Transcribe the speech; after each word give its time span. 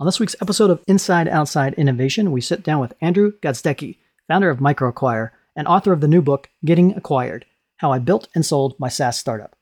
On 0.00 0.06
this 0.06 0.18
week's 0.18 0.36
episode 0.40 0.70
of 0.70 0.82
Inside 0.86 1.28
Outside 1.28 1.74
Innovation, 1.74 2.32
we 2.32 2.40
sit 2.40 2.62
down 2.62 2.80
with 2.80 2.94
Andrew 3.02 3.32
Gazdecki, 3.42 3.98
founder 4.28 4.48
of 4.48 4.58
MicroAcquire 4.58 5.28
and 5.54 5.68
author 5.68 5.92
of 5.92 6.00
the 6.00 6.08
new 6.08 6.22
book, 6.22 6.48
Getting 6.64 6.94
Acquired 6.96 7.44
How 7.76 7.92
I 7.92 7.98
Built 7.98 8.26
and 8.34 8.46
Sold 8.46 8.76
My 8.78 8.88
SaaS 8.88 9.18
Startup. 9.18 9.54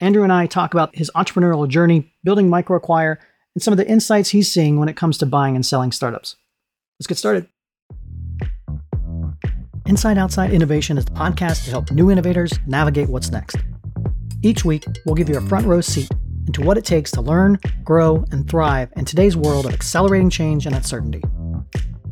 Andrew 0.00 0.24
and 0.24 0.32
I 0.32 0.46
talk 0.46 0.74
about 0.74 0.96
his 0.96 1.08
entrepreneurial 1.14 1.68
journey 1.68 2.12
building 2.24 2.48
MicroAcquire 2.48 3.18
and 3.54 3.62
some 3.62 3.70
of 3.70 3.78
the 3.78 3.88
insights 3.88 4.30
he's 4.30 4.50
seeing 4.50 4.80
when 4.80 4.88
it 4.88 4.96
comes 4.96 5.18
to 5.18 5.26
buying 5.26 5.54
and 5.54 5.64
selling 5.64 5.92
startups. 5.92 6.34
Let's 6.98 7.06
get 7.06 7.18
started. 7.18 7.46
Inside 9.86 10.18
Outside 10.18 10.52
Innovation 10.52 10.98
is 10.98 11.04
the 11.04 11.12
podcast 11.12 11.62
to 11.66 11.70
help 11.70 11.92
new 11.92 12.10
innovators 12.10 12.52
navigate 12.66 13.08
what's 13.08 13.30
next. 13.30 13.58
Each 14.42 14.64
week, 14.64 14.84
we'll 15.06 15.14
give 15.14 15.28
you 15.28 15.38
a 15.38 15.40
front 15.42 15.66
row 15.66 15.80
seat 15.80 16.10
into 16.46 16.60
what 16.60 16.76
it 16.76 16.84
takes 16.84 17.10
to 17.10 17.20
learn, 17.20 17.58
grow, 17.84 18.24
and 18.30 18.48
thrive 18.48 18.92
in 18.96 19.04
today's 19.04 19.36
world 19.36 19.66
of 19.66 19.72
accelerating 19.72 20.30
change 20.30 20.66
and 20.66 20.74
uncertainty. 20.74 21.22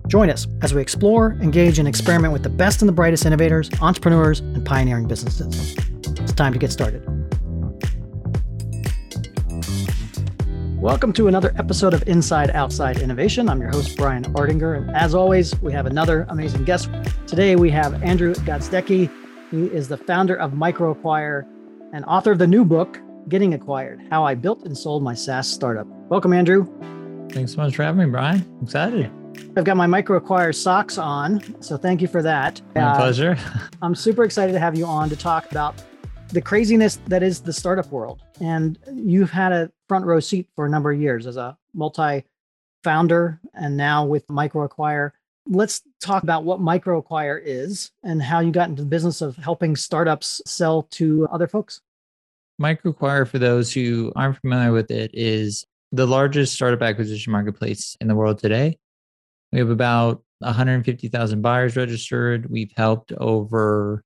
Join 0.08 0.30
us 0.30 0.46
as 0.62 0.74
we 0.74 0.80
explore, 0.80 1.32
engage, 1.40 1.78
and 1.78 1.86
experiment 1.86 2.32
with 2.32 2.42
the 2.42 2.50
best 2.50 2.82
and 2.82 2.88
the 2.88 2.92
brightest 2.92 3.24
innovators, 3.24 3.70
entrepreneurs, 3.80 4.40
and 4.40 4.64
pioneering 4.64 5.06
businesses. 5.06 5.76
It's 6.20 6.32
time 6.32 6.52
to 6.52 6.58
get 6.58 6.72
started. 6.72 7.06
Welcome 10.80 11.12
to 11.12 11.28
another 11.28 11.52
episode 11.56 11.94
of 11.94 12.02
Inside 12.08 12.50
Outside 12.50 12.98
Innovation. 12.98 13.48
I'm 13.48 13.60
your 13.60 13.70
host, 13.70 13.96
Brian 13.96 14.24
Ardinger. 14.34 14.76
And 14.76 14.90
as 14.90 15.14
always, 15.14 15.54
we 15.62 15.72
have 15.72 15.86
another 15.86 16.26
amazing 16.28 16.64
guest. 16.64 16.90
Today, 17.26 17.54
we 17.54 17.70
have 17.70 18.02
Andrew 18.02 18.34
Gazdecki. 18.34 19.08
He 19.50 19.66
is 19.66 19.86
the 19.86 19.96
founder 19.96 20.34
of 20.34 20.52
MicroAcquire 20.52 21.46
and 21.92 22.04
author 22.06 22.32
of 22.32 22.38
the 22.38 22.46
new 22.46 22.64
book, 22.64 22.98
Getting 23.28 23.54
Acquired 23.54 24.00
How 24.10 24.24
I 24.24 24.34
Built 24.34 24.64
and 24.64 24.76
Sold 24.76 25.02
My 25.02 25.14
SaaS 25.14 25.48
Startup. 25.48 25.86
Welcome, 26.08 26.32
Andrew. 26.32 26.66
Thanks 27.30 27.52
so 27.52 27.58
much 27.58 27.76
for 27.76 27.82
having 27.82 28.04
me, 28.04 28.10
Brian. 28.10 28.44
I'm 28.58 28.64
excited. 28.64 29.10
I've 29.56 29.64
got 29.64 29.76
my 29.76 29.86
MicroAcquire 29.86 30.54
socks 30.54 30.98
on, 30.98 31.62
so 31.62 31.76
thank 31.76 32.02
you 32.02 32.08
for 32.08 32.22
that. 32.22 32.60
My 32.74 32.82
uh, 32.82 32.96
pleasure. 32.96 33.38
I'm 33.82 33.94
super 33.94 34.24
excited 34.24 34.52
to 34.52 34.58
have 34.58 34.76
you 34.76 34.84
on 34.84 35.08
to 35.08 35.16
talk 35.16 35.50
about 35.50 35.82
the 36.28 36.40
craziness 36.40 36.96
that 37.06 37.22
is 37.22 37.40
the 37.40 37.52
startup 37.52 37.90
world. 37.90 38.22
And 38.40 38.78
you've 38.92 39.30
had 39.30 39.52
a 39.52 39.70
front 39.88 40.04
row 40.04 40.20
seat 40.20 40.48
for 40.54 40.66
a 40.66 40.68
number 40.68 40.90
of 40.90 41.00
years 41.00 41.26
as 41.26 41.36
a 41.36 41.56
multi 41.74 42.24
founder 42.82 43.40
and 43.54 43.76
now 43.76 44.04
with 44.04 44.26
MicroAcquire. 44.26 45.12
Let's 45.46 45.82
talk 46.00 46.22
about 46.22 46.44
what 46.44 46.60
MicroAcquire 46.60 47.40
is 47.44 47.90
and 48.02 48.22
how 48.22 48.40
you 48.40 48.52
got 48.52 48.68
into 48.68 48.82
the 48.82 48.88
business 48.88 49.20
of 49.20 49.36
helping 49.36 49.76
startups 49.76 50.40
sell 50.46 50.82
to 50.92 51.28
other 51.30 51.46
folks. 51.46 51.80
MicroAcquire, 52.60 53.26
for 53.26 53.38
those 53.38 53.72
who 53.72 54.12
aren't 54.16 54.38
familiar 54.40 54.72
with 54.72 54.90
it, 54.90 55.10
is 55.14 55.64
the 55.90 56.06
largest 56.06 56.54
startup 56.54 56.82
acquisition 56.82 57.32
marketplace 57.32 57.96
in 58.00 58.08
the 58.08 58.14
world 58.14 58.38
today. 58.38 58.78
We 59.52 59.58
have 59.58 59.70
about 59.70 60.22
150,000 60.38 61.42
buyers 61.42 61.76
registered. 61.76 62.50
We've 62.50 62.72
helped 62.76 63.12
over 63.12 64.02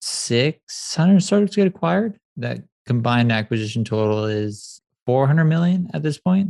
600 0.00 1.20
startups 1.22 1.56
get 1.56 1.66
acquired. 1.66 2.18
That 2.36 2.60
combined 2.86 3.30
acquisition 3.30 3.84
total 3.84 4.24
is 4.24 4.80
400 5.06 5.44
million 5.44 5.88
at 5.94 6.02
this 6.02 6.18
point. 6.18 6.48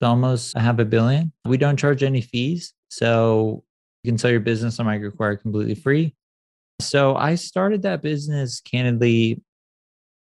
It's 0.00 0.06
almost 0.06 0.56
a 0.56 0.60
half 0.60 0.78
a 0.78 0.84
billion. 0.84 1.32
We 1.44 1.56
don't 1.56 1.76
charge 1.76 2.02
any 2.02 2.20
fees. 2.20 2.72
So 2.88 3.62
you 4.02 4.10
can 4.10 4.18
sell 4.18 4.30
your 4.30 4.40
business 4.40 4.80
on 4.80 4.86
MicroAcquire 4.86 5.40
completely 5.40 5.74
free. 5.74 6.14
So 6.80 7.16
I 7.16 7.34
started 7.34 7.82
that 7.82 8.02
business 8.02 8.60
candidly 8.60 9.42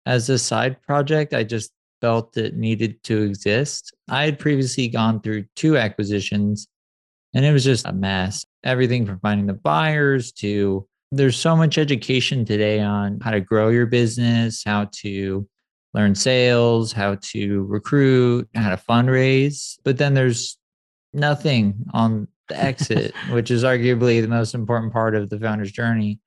as 0.10 0.28
a 0.28 0.40
side 0.40 0.82
project. 0.82 1.36
I 1.36 1.44
just 1.44 1.72
felt 2.02 2.36
it 2.36 2.58
needed 2.58 3.02
to 3.04 3.22
exist. 3.22 3.94
I 4.10 4.26
had 4.26 4.40
previously 4.40 4.88
gone 4.88 5.22
through 5.22 5.46
two 5.56 5.78
acquisitions 5.78 6.68
and 7.36 7.46
it 7.46 7.54
was 7.54 7.64
just 7.64 7.86
a 7.86 7.94
mess. 7.94 8.44
Everything 8.64 9.06
from 9.06 9.20
finding 9.20 9.46
the 9.46 9.54
buyers 9.54 10.32
to 10.34 10.88
there's 11.12 11.38
so 11.38 11.56
much 11.56 11.78
education 11.78 12.45
today 12.45 12.80
on 12.82 13.20
how 13.22 13.32
to 13.32 13.42
grow 13.42 13.70
your 13.70 13.88
business, 13.88 14.64
how 14.66 14.88
to 14.92 15.48
learn 15.94 16.14
sales, 16.14 16.92
how 16.92 17.17
to 17.22 17.64
recruit, 17.66 18.48
how 18.54 18.70
to 18.70 18.78
fundraise. 18.78 19.78
But 19.83 19.98
then 19.98 20.14
there's 20.14 20.58
nothing 21.14 21.83
on 21.94 22.28
the 22.48 22.58
exit, 22.64 23.14
which 23.30 23.52
is 23.52 23.64
arguably 23.64 24.22
the 24.22 24.28
most 24.28 24.54
important 24.56 24.92
part 24.92 25.16
of 25.16 25.30
the 25.30 25.39
founder's 25.39 25.72
journey. 25.72 26.20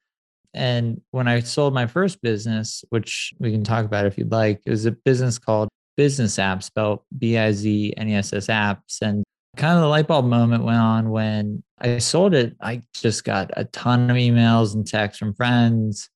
And 0.55 1.01
when 1.11 1.29
I 1.29 1.41
sold 1.41 1.75
my 1.75 1.87
first 1.87 2.21
business, 2.21 2.85
which 2.91 3.33
we 3.39 3.51
can 3.51 3.65
talk 3.65 3.85
about 3.85 4.07
if 4.07 4.19
you'd 4.19 4.33
like, 4.33 4.61
it 4.67 4.71
was 4.71 4.87
a 4.87 4.93
business 4.93 5.39
called 5.39 5.69
Bizness 5.99 6.39
Apps, 6.39 6.65
spelled 6.65 7.01
B 7.17 7.39
I 7.39 7.53
Z 7.53 7.95
N 7.97 8.09
E 8.09 8.15
S 8.15 8.33
S 8.33 8.47
apps. 8.49 9.01
And 9.01 9.25
kind 9.57 9.77
of 9.77 9.83
the 9.83 9.89
light 9.89 10.07
bulb 10.07 10.27
moment 10.27 10.65
went 10.65 10.79
on 10.79 11.11
when 11.11 11.63
I 11.79 11.99
sold 11.99 12.35
it. 12.35 12.57
I 12.61 12.83
just 12.95 13.25
got 13.25 13.51
a 13.57 13.65
ton 13.65 14.11
of 14.11 14.17
emails 14.17 14.75
and 14.75 14.87
texts 14.87 15.19
from 15.19 15.35
friends 15.35 16.09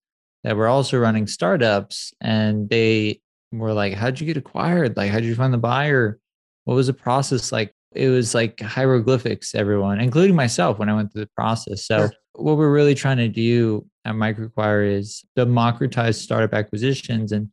that 0.45 0.57
were 0.57 0.69
also 0.69 0.99
running 0.99 1.27
startups. 1.27 2.13
And 2.21 2.69
they 2.69 3.21
were 3.53 3.73
like, 3.73 3.95
How'd 3.95 4.21
you 4.21 4.27
get 4.27 4.37
acquired? 4.37 4.97
Like, 4.97 5.11
how'd 5.11 5.25
you 5.25 5.35
find 5.35 5.53
the 5.53 5.59
buyer? 5.59 6.19
What 6.65 6.75
was 6.75 6.89
the 6.89 6.95
process 6.95 7.53
like? 7.53 7.73
It 7.95 8.09
was 8.09 8.35
like 8.35 8.61
hieroglyphics, 8.61 9.55
everyone, 9.55 10.01
including 10.01 10.37
myself 10.37 10.79
when 10.79 10.91
I 10.91 10.95
went 10.95 11.13
through 11.13 11.23
the 11.23 11.31
process. 11.35 11.87
So, 11.87 12.11
what 12.39 12.57
we're 12.57 12.73
really 12.73 12.95
trying 12.95 13.17
to 13.19 13.29
do 13.29 13.87
at 14.05 14.15
MicroAcquire 14.15 14.99
is 14.99 15.25
democratize 15.35 16.21
startup 16.21 16.55
acquisitions 16.55 17.33
and 17.33 17.51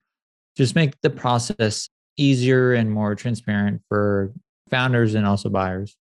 just 0.56 0.76
make 0.76 1.00
the 1.02 1.10
process 1.10 1.90
easier 2.18 2.74
and 2.74 2.92
more 2.92 3.16
transparent 3.16 3.82
for 3.90 4.32
founders 4.70 5.16
and 5.16 5.26
also 5.26 5.50
buyers. 5.50 5.96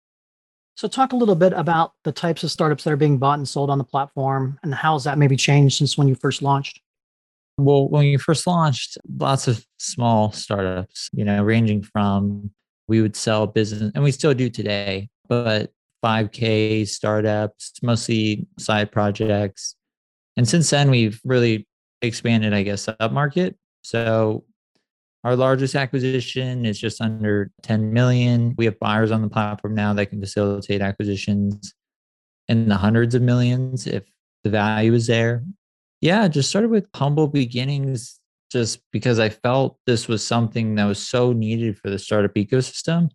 So, 0.75 0.87
talk 0.87 1.11
a 1.11 1.15
little 1.15 1.35
bit 1.35 1.53
about 1.53 1.91
the 2.03 2.11
types 2.11 2.43
of 2.43 2.51
startups 2.51 2.85
that 2.85 2.91
are 2.91 2.97
being 2.97 3.17
bought 3.17 3.37
and 3.37 3.47
sold 3.47 3.69
on 3.69 3.77
the 3.77 3.83
platform, 3.83 4.57
and 4.63 4.73
how 4.73 4.93
has 4.93 5.03
that 5.03 5.17
maybe 5.17 5.35
changed 5.35 5.77
since 5.77 5.97
when 5.97 6.07
you 6.07 6.15
first 6.15 6.41
launched? 6.41 6.81
Well, 7.57 7.89
when 7.89 8.05
you 8.05 8.17
first 8.17 8.47
launched, 8.47 8.97
lots 9.17 9.49
of 9.49 9.65
small 9.77 10.31
startups, 10.31 11.09
you 11.11 11.25
know, 11.25 11.43
ranging 11.43 11.83
from 11.83 12.51
we 12.87 13.01
would 13.01 13.15
sell 13.15 13.45
business, 13.45 13.91
and 13.93 14.03
we 14.03 14.11
still 14.11 14.33
do 14.33 14.49
today, 14.49 15.09
but 15.27 15.73
5K 16.03 16.87
startups, 16.87 17.73
mostly 17.81 18.47
side 18.57 18.91
projects. 18.91 19.75
And 20.37 20.47
since 20.47 20.69
then, 20.69 20.89
we've 20.89 21.19
really 21.23 21.67
expanded, 22.01 22.53
I 22.53 22.63
guess, 22.63 22.87
up 22.87 23.11
market. 23.11 23.57
So 23.81 24.45
our 25.23 25.35
largest 25.35 25.75
acquisition 25.75 26.65
is 26.65 26.79
just 26.79 27.01
under 27.01 27.51
10 27.63 27.91
million. 27.91 28.55
We 28.57 28.65
have 28.65 28.79
buyers 28.79 29.11
on 29.11 29.21
the 29.21 29.29
platform 29.29 29.75
now 29.75 29.93
that 29.93 30.07
can 30.07 30.21
facilitate 30.21 30.81
acquisitions 30.81 31.73
in 32.47 32.69
the 32.69 32.77
hundreds 32.77 33.15
of 33.15 33.21
millions 33.21 33.85
if 33.85 34.03
the 34.43 34.49
value 34.49 34.93
is 34.93 35.07
there. 35.07 35.43
Yeah, 36.01 36.27
just 36.29 36.49
started 36.49 36.71
with 36.71 36.87
humble 36.95 37.27
beginnings 37.27 38.19
just 38.49 38.79
because 38.91 39.19
I 39.19 39.29
felt 39.29 39.77
this 39.85 40.07
was 40.07 40.25
something 40.25 40.75
that 40.75 40.85
was 40.85 41.05
so 41.05 41.33
needed 41.33 41.77
for 41.77 41.89
the 41.89 41.99
startup 41.99 42.33
ecosystem. 42.35 43.09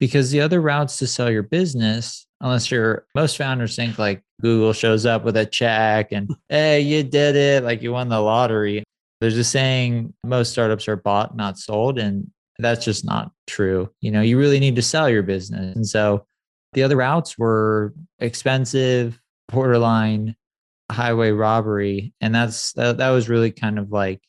Because 0.00 0.30
the 0.30 0.40
other 0.40 0.60
routes 0.60 0.96
to 0.98 1.06
sell 1.06 1.30
your 1.30 1.42
business, 1.42 2.26
unless 2.40 2.70
you're 2.70 3.06
most 3.14 3.36
founders 3.36 3.76
think 3.76 3.98
like 3.98 4.22
Google 4.40 4.72
shows 4.72 5.06
up 5.06 5.24
with 5.24 5.36
a 5.36 5.46
check 5.46 6.10
and 6.12 6.34
hey, 6.48 6.80
you 6.80 7.02
did 7.02 7.36
it, 7.36 7.62
like 7.62 7.82
you 7.82 7.92
won 7.92 8.08
the 8.08 8.20
lottery. 8.20 8.82
There's 9.20 9.36
a 9.36 9.44
saying 9.44 10.14
most 10.24 10.50
startups 10.50 10.88
are 10.88 10.96
bought, 10.96 11.36
not 11.36 11.58
sold. 11.58 11.98
And 11.98 12.30
that's 12.58 12.84
just 12.84 13.04
not 13.04 13.30
true. 13.46 13.90
You 14.00 14.10
know, 14.10 14.22
you 14.22 14.38
really 14.38 14.60
need 14.60 14.76
to 14.76 14.82
sell 14.82 15.08
your 15.08 15.22
business. 15.22 15.76
And 15.76 15.86
so 15.86 16.26
the 16.72 16.82
other 16.82 16.96
routes 16.96 17.38
were 17.38 17.92
expensive, 18.18 19.20
borderline 19.48 20.36
highway 20.90 21.30
robbery. 21.30 22.12
And 22.20 22.34
that's 22.34 22.72
that, 22.72 22.98
that 22.98 23.10
was 23.10 23.28
really 23.28 23.50
kind 23.50 23.78
of 23.78 23.90
like 23.90 24.20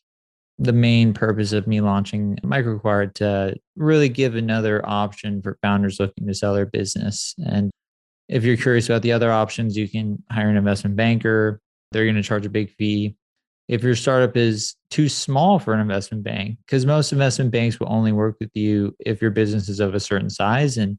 the 0.58 0.72
main 0.72 1.12
purpose 1.12 1.52
of 1.52 1.66
me 1.66 1.80
launching 1.80 2.38
MicroAcquire 2.44 3.14
to 3.14 3.56
really 3.76 4.08
give 4.08 4.34
another 4.34 4.86
option 4.88 5.42
for 5.42 5.58
founders 5.62 5.98
looking 5.98 6.26
to 6.26 6.34
sell 6.34 6.54
their 6.54 6.66
business. 6.66 7.34
And 7.46 7.70
if 8.28 8.44
you're 8.44 8.56
curious 8.56 8.88
about 8.88 9.02
the 9.02 9.12
other 9.12 9.32
options, 9.32 9.76
you 9.76 9.88
can 9.88 10.22
hire 10.30 10.48
an 10.48 10.56
investment 10.56 10.96
banker. 10.96 11.60
They're 11.90 12.04
going 12.04 12.16
to 12.16 12.22
charge 12.22 12.46
a 12.46 12.50
big 12.50 12.70
fee 12.70 13.16
if 13.68 13.82
your 13.82 13.94
startup 13.94 14.36
is 14.36 14.74
too 14.90 15.08
small 15.08 15.58
for 15.58 15.72
an 15.72 15.80
investment 15.80 16.22
bank 16.22 16.58
because 16.66 16.84
most 16.84 17.12
investment 17.12 17.50
banks 17.50 17.78
will 17.78 17.90
only 17.90 18.12
work 18.12 18.36
with 18.40 18.50
you 18.54 18.94
if 19.00 19.22
your 19.22 19.30
business 19.30 19.68
is 19.68 19.80
of 19.80 19.94
a 19.94 20.00
certain 20.00 20.30
size 20.30 20.76
and 20.76 20.98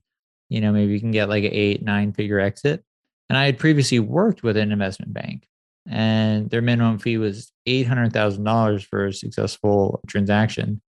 you 0.49 0.61
know 0.61 0.71
maybe 0.71 0.93
you 0.93 0.99
can 0.99 1.11
get 1.11 1.29
like 1.29 1.43
an 1.43 1.53
eight 1.53 1.83
nine 1.83 2.11
figure 2.13 2.39
exit 2.39 2.83
and 3.29 3.37
i 3.37 3.45
had 3.45 3.59
previously 3.59 3.99
worked 3.99 4.43
with 4.43 4.57
an 4.57 4.71
investment 4.71 5.13
bank 5.13 5.45
and 5.89 6.49
their 6.49 6.61
minimum 6.61 6.99
fee 6.99 7.17
was 7.17 7.51
$800000 7.67 8.85
for 8.85 9.07
a 9.07 9.13
successful 9.13 10.01
transaction 10.07 10.81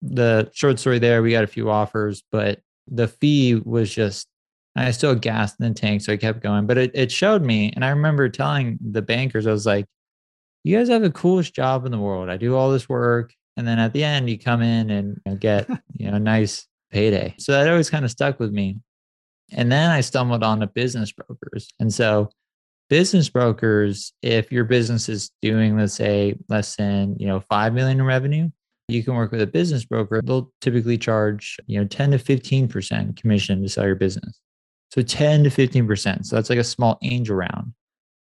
the 0.00 0.50
short 0.52 0.78
story 0.78 0.98
there 0.98 1.22
we 1.22 1.30
got 1.30 1.44
a 1.44 1.48
few 1.48 1.70
offers 1.70 2.22
but 2.32 2.60
the 2.88 3.08
fee 3.08 3.54
was 3.64 3.92
just 3.92 4.28
I 4.74 4.90
still 4.90 5.14
gassed 5.14 5.56
in 5.60 5.68
the 5.68 5.74
tank, 5.74 6.00
so 6.00 6.12
I 6.12 6.16
kept 6.16 6.42
going. 6.42 6.66
But 6.66 6.78
it, 6.78 6.90
it 6.94 7.12
showed 7.12 7.42
me, 7.42 7.72
and 7.74 7.84
I 7.84 7.90
remember 7.90 8.28
telling 8.28 8.78
the 8.80 9.02
bankers, 9.02 9.46
I 9.46 9.52
was 9.52 9.66
like, 9.66 9.86
you 10.64 10.76
guys 10.76 10.88
have 10.88 11.02
the 11.02 11.10
coolest 11.10 11.54
job 11.54 11.84
in 11.84 11.92
the 11.92 11.98
world. 11.98 12.30
I 12.30 12.36
do 12.36 12.56
all 12.56 12.70
this 12.70 12.88
work. 12.88 13.34
And 13.56 13.66
then 13.66 13.78
at 13.78 13.92
the 13.92 14.04
end, 14.04 14.30
you 14.30 14.38
come 14.38 14.62
in 14.62 14.90
and 14.90 15.20
you 15.26 15.32
know, 15.32 15.36
get, 15.36 15.68
you 15.92 16.10
know, 16.10 16.16
a 16.16 16.20
nice 16.20 16.66
payday. 16.90 17.34
So 17.38 17.52
that 17.52 17.68
always 17.68 17.90
kind 17.90 18.04
of 18.04 18.10
stuck 18.10 18.38
with 18.40 18.52
me. 18.52 18.78
And 19.50 19.70
then 19.70 19.90
I 19.90 20.00
stumbled 20.00 20.42
on 20.42 20.60
the 20.60 20.66
business 20.66 21.12
brokers. 21.12 21.68
And 21.78 21.92
so 21.92 22.30
business 22.92 23.30
brokers, 23.30 24.12
if 24.20 24.52
your 24.52 24.64
business 24.64 25.08
is 25.08 25.30
doing, 25.40 25.78
let's 25.78 25.94
say, 25.94 26.34
less 26.50 26.76
than, 26.76 27.16
you 27.18 27.26
know, 27.26 27.40
5 27.40 27.72
million 27.72 28.00
in 28.00 28.04
revenue, 28.04 28.50
you 28.86 29.02
can 29.02 29.14
work 29.14 29.32
with 29.32 29.40
a 29.40 29.46
business 29.46 29.86
broker. 29.86 30.20
They'll 30.22 30.52
typically 30.60 30.98
charge, 30.98 31.56
you 31.66 31.80
know, 31.80 31.86
10 31.86 32.10
to 32.10 32.18
15% 32.18 33.16
commission 33.16 33.62
to 33.62 33.68
sell 33.70 33.86
your 33.86 33.94
business. 33.94 34.38
So 34.90 35.00
10 35.00 35.44
to 35.44 35.48
15%. 35.48 36.26
So 36.26 36.36
that's 36.36 36.50
like 36.50 36.58
a 36.58 36.64
small 36.64 36.98
angel 37.00 37.34
round. 37.34 37.72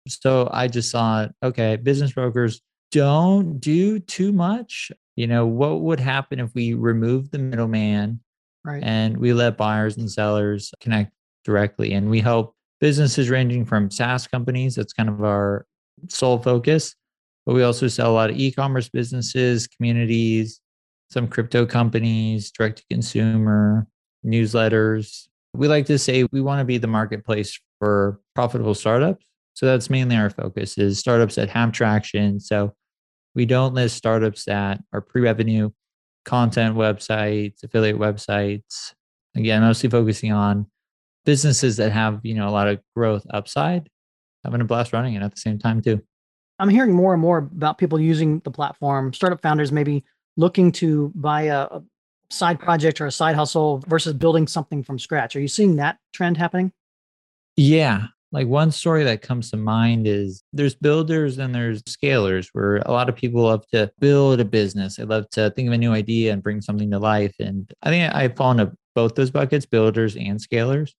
So 0.10 0.50
I 0.52 0.68
just 0.68 0.92
thought, 0.92 1.32
okay, 1.42 1.78
business 1.78 2.12
brokers 2.12 2.60
don't 2.92 3.60
do 3.60 4.00
too 4.00 4.34
much. 4.34 4.92
You 5.16 5.28
know, 5.28 5.48
what 5.48 5.80
would 5.80 6.02
happen 6.02 6.42
if 6.42 6.54
we 6.54 6.74
remove 6.74 7.32
the 7.32 7.40
middleman 7.40 8.20
right. 8.66 8.84
and 8.84 9.16
we 9.16 9.32
let 9.32 9.56
buyers 9.56 9.96
and 9.96 10.12
sellers 10.12 10.74
connect 10.82 11.14
directly? 11.46 11.94
And 11.94 12.10
we 12.10 12.20
help 12.20 12.57
businesses 12.80 13.30
ranging 13.30 13.66
from 13.66 13.92
SaaS 13.92 14.28
companies, 14.28 14.76
that's 14.76 14.94
kind 14.94 15.10
of 15.10 15.24
our 15.24 15.66
sole 16.10 16.38
focus, 16.38 16.96
but 17.46 17.56
we 17.56 17.64
also 17.64 17.88
sell 17.88 18.12
a 18.12 18.14
lot 18.14 18.30
of 18.30 18.38
e 18.38 18.52
commerce 18.52 18.90
businesses, 18.90 19.68
communities, 19.68 20.62
some 21.10 21.28
crypto 21.28 21.66
companies, 21.66 22.52
direct 22.52 22.80
to 22.80 22.84
consumer, 22.90 23.88
newsletters. 24.26 25.28
We 25.54 25.68
like 25.68 25.86
to 25.88 25.98
say 25.98 26.26
we 26.32 26.42
want 26.42 26.60
to 26.60 26.66
be 26.66 26.78
the 26.78 26.88
marketplace 26.88 27.60
for 27.80 28.20
profitable 28.36 28.76
startups 28.76 29.26
so 29.58 29.66
that's 29.66 29.90
mainly 29.90 30.16
our 30.16 30.30
focus 30.30 30.78
is 30.78 31.00
startups 31.00 31.34
that 31.34 31.50
have 31.50 31.72
traction. 31.72 32.40
So 32.40 32.76
we 33.34 33.48
don't 33.48 33.74
list 33.74 33.98
startups 33.98 34.46
that 34.46 34.80
are 34.94 35.02
pre-revenue 35.02 35.72
content 36.26 36.76
websites, 36.76 37.64
affiliate 37.64 37.98
websites. 37.98 38.94
Again, 39.36 39.62
mostly 39.62 39.90
focusing 39.90 40.32
on 40.32 40.68
businesses 41.28 41.76
that 41.76 41.92
have, 41.92 42.22
you 42.24 42.34
know, 42.34 42.48
a 42.48 42.50
lot 42.50 42.70
of 42.70 42.80
growth 42.96 43.28
upside, 43.32 43.90
having 44.46 44.62
a 44.62 44.64
blast 44.64 44.94
running 44.94 45.14
it 45.14 45.22
at 45.22 45.30
the 45.30 45.38
same 45.38 45.60
time 45.60 45.82
too. 45.82 46.02
I'm 46.58 46.70
hearing 46.70 46.94
more 46.94 47.12
and 47.12 47.22
more 47.22 47.40
about 47.40 47.78
people 47.78 48.00
using 48.00 48.40
the 48.40 48.50
platform, 48.50 49.14
startup 49.14 49.42
founders 49.42 49.74
maybe 49.74 50.06
looking 50.38 50.72
to 50.72 51.12
buy 51.16 51.44
a, 51.44 51.64
a 51.64 51.84
side 52.30 52.62
project 52.62 53.02
or 53.02 53.08
a 53.08 53.12
side 53.12 53.36
hustle 53.36 53.84
versus 53.88 54.14
building 54.14 54.48
something 54.48 54.82
from 54.82 54.98
scratch. 54.98 55.36
Are 55.36 55.42
you 55.42 55.50
seeing 55.50 55.76
that 55.76 55.98
trend 56.14 56.38
happening? 56.38 56.72
Yeah, 57.58 58.08
like 58.32 58.48
one 58.48 58.72
story 58.72 59.04
that 59.04 59.22
comes 59.22 59.52
to 59.52 59.58
mind 59.58 60.08
is 60.08 60.44
there's 60.54 60.76
builders 60.76 61.40
and 61.40 61.54
there's 61.54 61.84
scalers 61.84 62.48
where 62.54 62.78
a 62.86 62.92
lot 62.92 63.10
of 63.10 63.18
people 63.18 63.44
love 63.44 63.68
to 63.74 63.92
build 64.00 64.40
a 64.40 64.46
business. 64.46 64.96
They 64.96 65.04
love 65.04 65.30
to 65.32 65.52
think 65.52 65.68
of 65.68 65.74
a 65.74 65.78
new 65.78 65.92
idea 65.92 66.32
and 66.32 66.42
bring 66.42 66.62
something 66.62 66.90
to 66.92 67.00
life. 67.00 67.36
And 67.38 67.70
I 67.84 67.90
think 67.90 68.16
I 68.16 68.30
fall 68.30 68.52
into 68.52 68.72
both 68.96 69.16
those 69.16 69.30
buckets, 69.30 69.66
builders 69.66 70.16
and 70.16 70.40
scalers. 70.40 70.94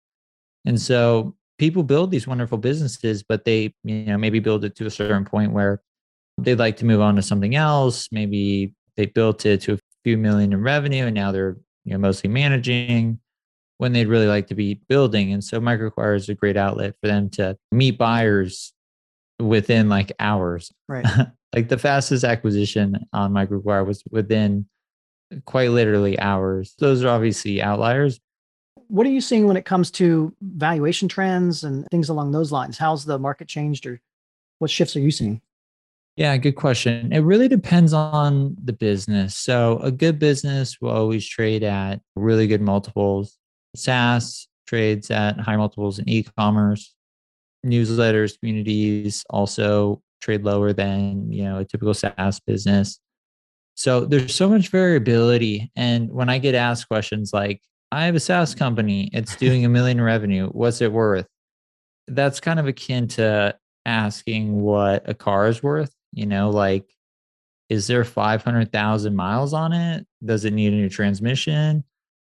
And 0.65 0.81
so 0.81 1.35
people 1.59 1.83
build 1.83 2.11
these 2.11 2.27
wonderful 2.27 2.59
businesses, 2.59 3.23
but 3.23 3.45
they, 3.45 3.75
you 3.85 4.05
know, 4.05 4.19
maybe 4.19 4.41
build 4.41 4.65
it 4.65 4.77
to 4.77 4.87
a 4.87 4.91
certain 4.91 5.25
point 5.25 5.53
where 5.53 5.83
they'd 6.39 6.59
like 6.59 6.77
to 6.79 6.85
move 6.85 7.01
on 7.01 7.17
to 7.17 7.23
something 7.23 7.55
else. 7.55 8.09
Maybe 8.13 8.75
they 8.97 9.07
built 9.07 9.45
it 9.45 9.61
to 9.63 9.75
a 9.75 9.79
few 10.05 10.17
million 10.17 10.53
in 10.53 10.63
revenue 10.63 11.07
and 11.07 11.15
now 11.15 11.33
they're, 11.33 11.57
you 11.85 11.93
know, 11.93 11.99
mostly 11.99 12.31
managing 12.31 13.19
when 13.79 13.93
they'd 13.93 14.09
really 14.09 14.27
like 14.27 14.49
to 14.49 14.55
be 14.55 14.81
building. 14.89 15.33
And 15.33 15.43
so 15.43 15.61
MicroAcquire 15.61 16.17
is 16.17 16.29
a 16.29 16.35
great 16.35 16.57
outlet 16.57 16.95
for 17.01 17.09
them 17.09 17.31
to 17.31 17.57
meet 17.73 17.99
buyers 17.99 18.73
within 19.39 19.89
like 19.89 20.13
hours. 20.19 20.73
Right. 20.89 21.07
like 21.55 21.69
the 21.69 21.79
fastest 21.79 22.25
acquisition 22.25 23.07
on 23.13 23.33
MicroAcquire 23.33 23.87
was 23.87 24.03
within 24.11 24.67
quite 25.45 25.71
literally 25.71 26.19
hours. 26.19 26.75
Those 26.79 27.05
are 27.05 27.09
obviously 27.09 27.63
outliers. 27.63 28.21
What 28.89 29.07
are 29.07 29.11
you 29.11 29.21
seeing 29.21 29.47
when 29.47 29.57
it 29.57 29.65
comes 29.65 29.91
to 29.93 30.35
valuation 30.41 31.09
trends 31.09 31.65
and 31.65 31.87
things 31.91 32.09
along 32.09 32.33
those 32.33 32.53
lines? 32.53 32.79
How's 32.79 33.05
the 33.05 33.19
market 33.19 33.49
changed 33.49 33.87
or 33.87 34.01
what 34.59 34.71
shifts 34.71 34.97
are 34.97 35.01
you 35.01 35.11
seeing? 35.11 35.41
Yeah, 36.17 36.37
good 36.37 36.57
question. 36.57 37.13
It 37.13 37.21
really 37.21 37.47
depends 37.47 37.93
on 37.93 38.57
the 38.63 38.73
business. 38.73 39.37
So, 39.37 39.79
a 39.79 39.93
good 39.93 40.19
business 40.19 40.81
will 40.81 40.91
always 40.91 41.27
trade 41.27 41.63
at 41.63 42.01
really 42.17 42.49
good 42.49 42.61
multiples. 42.61 43.39
SaaS 43.77 44.49
trades 44.67 45.11
at 45.11 45.39
high 45.39 45.57
multiples 45.57 46.01
in 46.01 46.09
e-commerce. 46.09 46.93
Newsletters, 47.65 48.39
communities 48.41 49.25
also 49.31 50.03
trade 50.21 50.43
lower 50.43 50.73
than 50.73 51.31
you 51.31 51.45
know 51.45 51.59
a 51.59 51.65
typical 51.65 51.95
SaaS 51.95 52.41
business. 52.41 52.99
So 53.77 54.05
there's 54.05 54.35
so 54.35 54.49
much 54.49 54.71
variability. 54.71 55.71
And 55.77 56.11
when 56.11 56.29
I 56.29 56.39
get 56.39 56.57
asked 56.57 56.89
questions 56.89 57.33
like, 57.33 57.63
I 57.91 58.05
have 58.05 58.15
a 58.15 58.21
SaaS 58.21 58.55
company, 58.55 59.11
it's 59.13 59.37
doing 59.45 59.65
a 59.65 59.69
million 59.69 60.01
revenue, 60.01 60.49
what's 60.49 60.81
it 60.81 60.93
worth? 60.93 61.27
That's 62.07 62.41
kind 62.41 62.59
of 62.59 62.67
akin 62.67 63.09
to 63.09 63.57
asking 63.87 64.61
what 64.61 65.09
a 65.09 65.15
car 65.15 65.49
is 65.49 65.63
worth. 65.63 65.93
You 66.13 66.27
know, 66.27 66.51
like, 66.51 66.87
is 67.69 67.87
there 67.87 68.05
500,000 68.05 69.15
miles 69.15 69.53
on 69.53 69.73
it? 69.73 70.07
Does 70.25 70.45
it 70.45 70.53
need 70.53 70.73
a 70.73 70.77
new 70.77 70.89
transmission? 70.89 71.85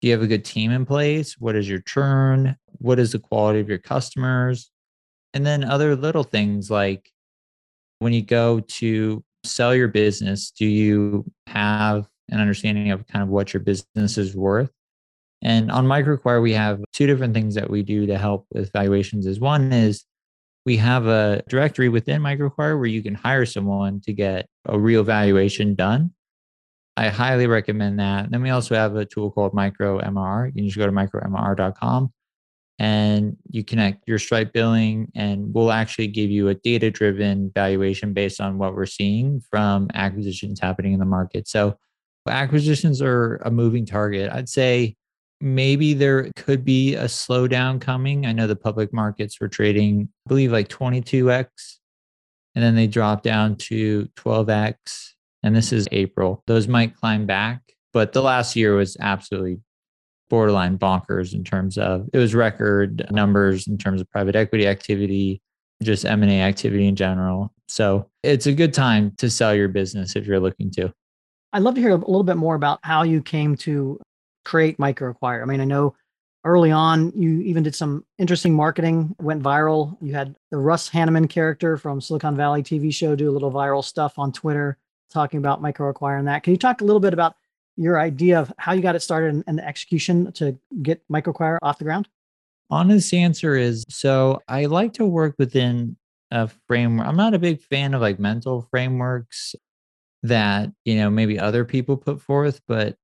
Do 0.02 0.08
you 0.08 0.14
have 0.14 0.22
a 0.22 0.28
good 0.28 0.46
team 0.46 0.72
in 0.72 0.86
place? 0.86 1.38
What 1.40 1.56
is 1.56 1.68
your 1.68 1.80
churn? 1.80 2.56
What 2.80 3.00
is 3.00 3.14
the 3.14 3.20
quality 3.20 3.60
of 3.60 3.70
your 3.70 3.80
customers? 3.80 4.70
And 5.34 5.46
then 5.46 5.64
other 5.64 5.96
little 5.96 6.24
things 6.24 6.70
like 6.70 7.10
when 8.00 8.14
you 8.14 8.22
go 8.22 8.60
to 8.60 9.24
sell 9.44 9.74
your 9.74 9.88
business, 9.88 10.52
do 10.52 10.66
you 10.66 11.26
have 11.48 12.08
an 12.30 12.40
understanding 12.40 12.92
of 12.92 13.08
kind 13.08 13.24
of 13.24 13.30
what 13.30 13.54
your 13.54 13.62
business 13.62 14.18
is 14.18 14.36
worth? 14.36 14.70
And 15.44 15.70
on 15.70 15.86
MicroAcquire, 15.86 16.42
we 16.42 16.54
have 16.54 16.82
two 16.94 17.06
different 17.06 17.34
things 17.34 17.56
that 17.56 17.70
we 17.70 17.84
do 17.84 18.06
to 18.08 18.18
help 18.18 18.48
with 18.54 18.72
valuations. 18.72 19.26
Is 19.26 19.40
one 19.40 19.74
is 19.74 20.06
we 20.66 20.78
have 20.78 21.06
a 21.08 21.44
directory 21.50 21.90
within 21.90 22.22
MicroAcquire 22.22 22.78
where 22.78 22.86
you 22.86 23.04
can 23.04 23.14
hire 23.14 23.46
someone 23.46 24.00
to 24.02 24.14
get 24.14 24.48
a 24.66 24.80
real 24.80 25.04
valuation 25.04 25.76
done. 25.76 26.12
I 26.96 27.10
highly 27.10 27.48
recommend 27.48 28.00
that. 28.00 28.32
Then 28.32 28.42
we 28.42 28.52
also 28.52 28.76
have 28.76 28.96
a 28.96 29.04
tool 29.04 29.32
called 29.32 29.54
Micro 29.54 30.00
MR. 30.00 30.48
You 30.48 30.54
can 30.54 30.66
just 30.66 30.78
go 30.78 30.86
to 30.86 30.92
micromr.com 30.92 32.14
and 32.80 33.38
you 33.50 33.64
connect 33.64 34.08
your 34.08 34.20
Stripe 34.20 34.54
billing, 34.54 35.12
and 35.16 35.54
we'll 35.54 35.72
actually 35.72 36.08
give 36.08 36.32
you 36.32 36.48
a 36.50 36.56
data 36.56 36.90
driven 36.90 37.52
valuation 37.54 38.14
based 38.14 38.42
on 38.42 38.58
what 38.58 38.76
we're 38.76 38.86
seeing 38.86 39.42
from 39.50 39.90
acquisitions 39.94 40.60
happening 40.60 40.94
in 40.94 41.00
the 41.00 41.06
market. 41.06 41.48
So, 41.48 41.78
acquisitions 42.28 43.02
are 43.02 43.36
a 43.46 43.52
moving 43.52 43.86
target. 43.86 44.32
I'd 44.32 44.50
say 44.50 44.96
maybe 45.44 45.94
there 45.94 46.32
could 46.38 46.64
be 46.64 46.96
a 46.96 47.06
slowdown 47.06 47.80
coming. 47.80 48.26
I 48.26 48.32
know 48.32 48.48
the 48.48 48.56
public 48.56 48.94
markets 48.94 49.42
were 49.42 49.50
trading, 49.50 50.08
I 50.26 50.30
believe, 50.30 50.54
like 50.54 50.70
22x, 50.70 51.48
and 52.56 52.64
then 52.64 52.76
they 52.76 52.88
dropped 52.88 53.24
down 53.24 53.58
to 53.58 54.08
12x 54.16 55.14
and 55.44 55.54
this 55.54 55.74
is 55.74 55.88
April. 55.92 56.42
Those 56.48 56.70
might 56.70 56.96
climb 56.96 57.26
back, 57.26 57.62
but 57.92 58.14
the 58.14 58.22
last 58.22 58.56
year 58.56 58.76
was 58.76 58.96
absolutely 59.02 59.60
borderline 60.30 60.78
bonkers 60.78 61.34
in 61.34 61.44
terms 61.44 61.78
of 61.78 62.08
it 62.14 62.18
was 62.18 62.34
record 62.34 63.06
numbers 63.12 63.68
in 63.68 63.78
terms 63.78 64.00
of 64.00 64.10
private 64.10 64.38
equity 64.38 64.66
activity, 64.66 65.42
just 65.84 66.06
M&A 66.06 66.42
activity 66.42 66.88
in 66.88 66.96
general. 66.96 67.54
So, 67.68 68.10
it's 68.24 68.46
a 68.46 68.54
good 68.54 68.74
time 68.74 69.12
to 69.18 69.30
sell 69.30 69.54
your 69.54 69.68
business 69.68 70.16
if 70.16 70.26
you're 70.26 70.40
looking 70.40 70.72
to. 70.72 70.94
I'd 71.52 71.64
love 71.64 71.76
to 71.76 71.82
hear 71.82 71.92
a 71.92 71.96
little 71.96 72.24
bit 72.24 72.38
more 72.38 72.56
about 72.56 72.80
how 72.84 73.04
you 73.04 73.22
came 73.22 73.58
to 73.58 74.00
create 74.44 74.78
MicroAcquire. 74.78 75.42
I 75.42 75.46
mean, 75.46 75.62
I 75.62 75.66
know 75.66 75.96
early 76.46 76.72
on 76.72 77.12
you 77.16 77.42
even 77.42 77.64
did 77.64 77.76
some 77.76 78.06
interesting 78.18 78.54
marketing, 78.54 79.16
went 79.20 79.42
viral. 79.42 79.98
You 80.02 80.14
had 80.14 80.36
the 80.52 80.58
Russ 80.58 80.90
Hanneman 80.90 81.30
character 81.30 81.78
from 81.78 82.02
Silicon 82.02 82.36
Valley 82.36 82.64
TV 82.64 82.94
show 82.94 83.16
do 83.16 83.30
a 83.30 83.32
little 83.32 83.52
viral 83.52 83.84
stuff 83.84 84.20
on 84.20 84.32
Twitter 84.32 84.78
talking 85.12 85.38
about 85.38 85.62
MicroAcquire 85.62 86.20
and 86.20 86.28
that. 86.28 86.44
Can 86.44 86.52
you 86.52 86.58
talk 86.58 86.82
a 86.82 86.86
little 86.86 87.00
bit 87.00 87.14
about 87.14 87.36
your 87.76 88.00
idea 88.00 88.40
of 88.40 88.52
how 88.58 88.74
you 88.74 88.82
got 88.82 88.96
it 88.96 89.02
started 89.02 89.34
and, 89.34 89.44
and 89.48 89.58
the 89.58 89.68
execution 89.68 90.32
to 90.34 90.58
get 90.82 91.02
MicroAcquire 91.10 91.58
off 91.62 91.78
the 91.78 91.84
ground? 91.86 92.08
Honest 92.70 93.14
answer 93.14 93.56
is 93.56 93.84
so 93.90 94.42
I 94.48 94.66
like 94.66 94.94
to 94.94 95.06
work 95.06 95.36
within 95.38 95.96
a 96.32 96.50
framework. 96.68 97.08
I'm 97.08 97.16
not 97.16 97.34
a 97.34 97.40
big 97.40 97.62
fan 97.62 97.94
of 97.94 98.02
like 98.02 98.20
mental 98.20 98.68
frameworks 98.72 99.56
that, 100.24 100.72
you 100.86 100.96
know, 100.96 101.10
maybe 101.10 101.38
other 101.38 101.66
people 101.66 101.98
put 101.98 102.22
forth, 102.22 102.62
but 102.68 102.96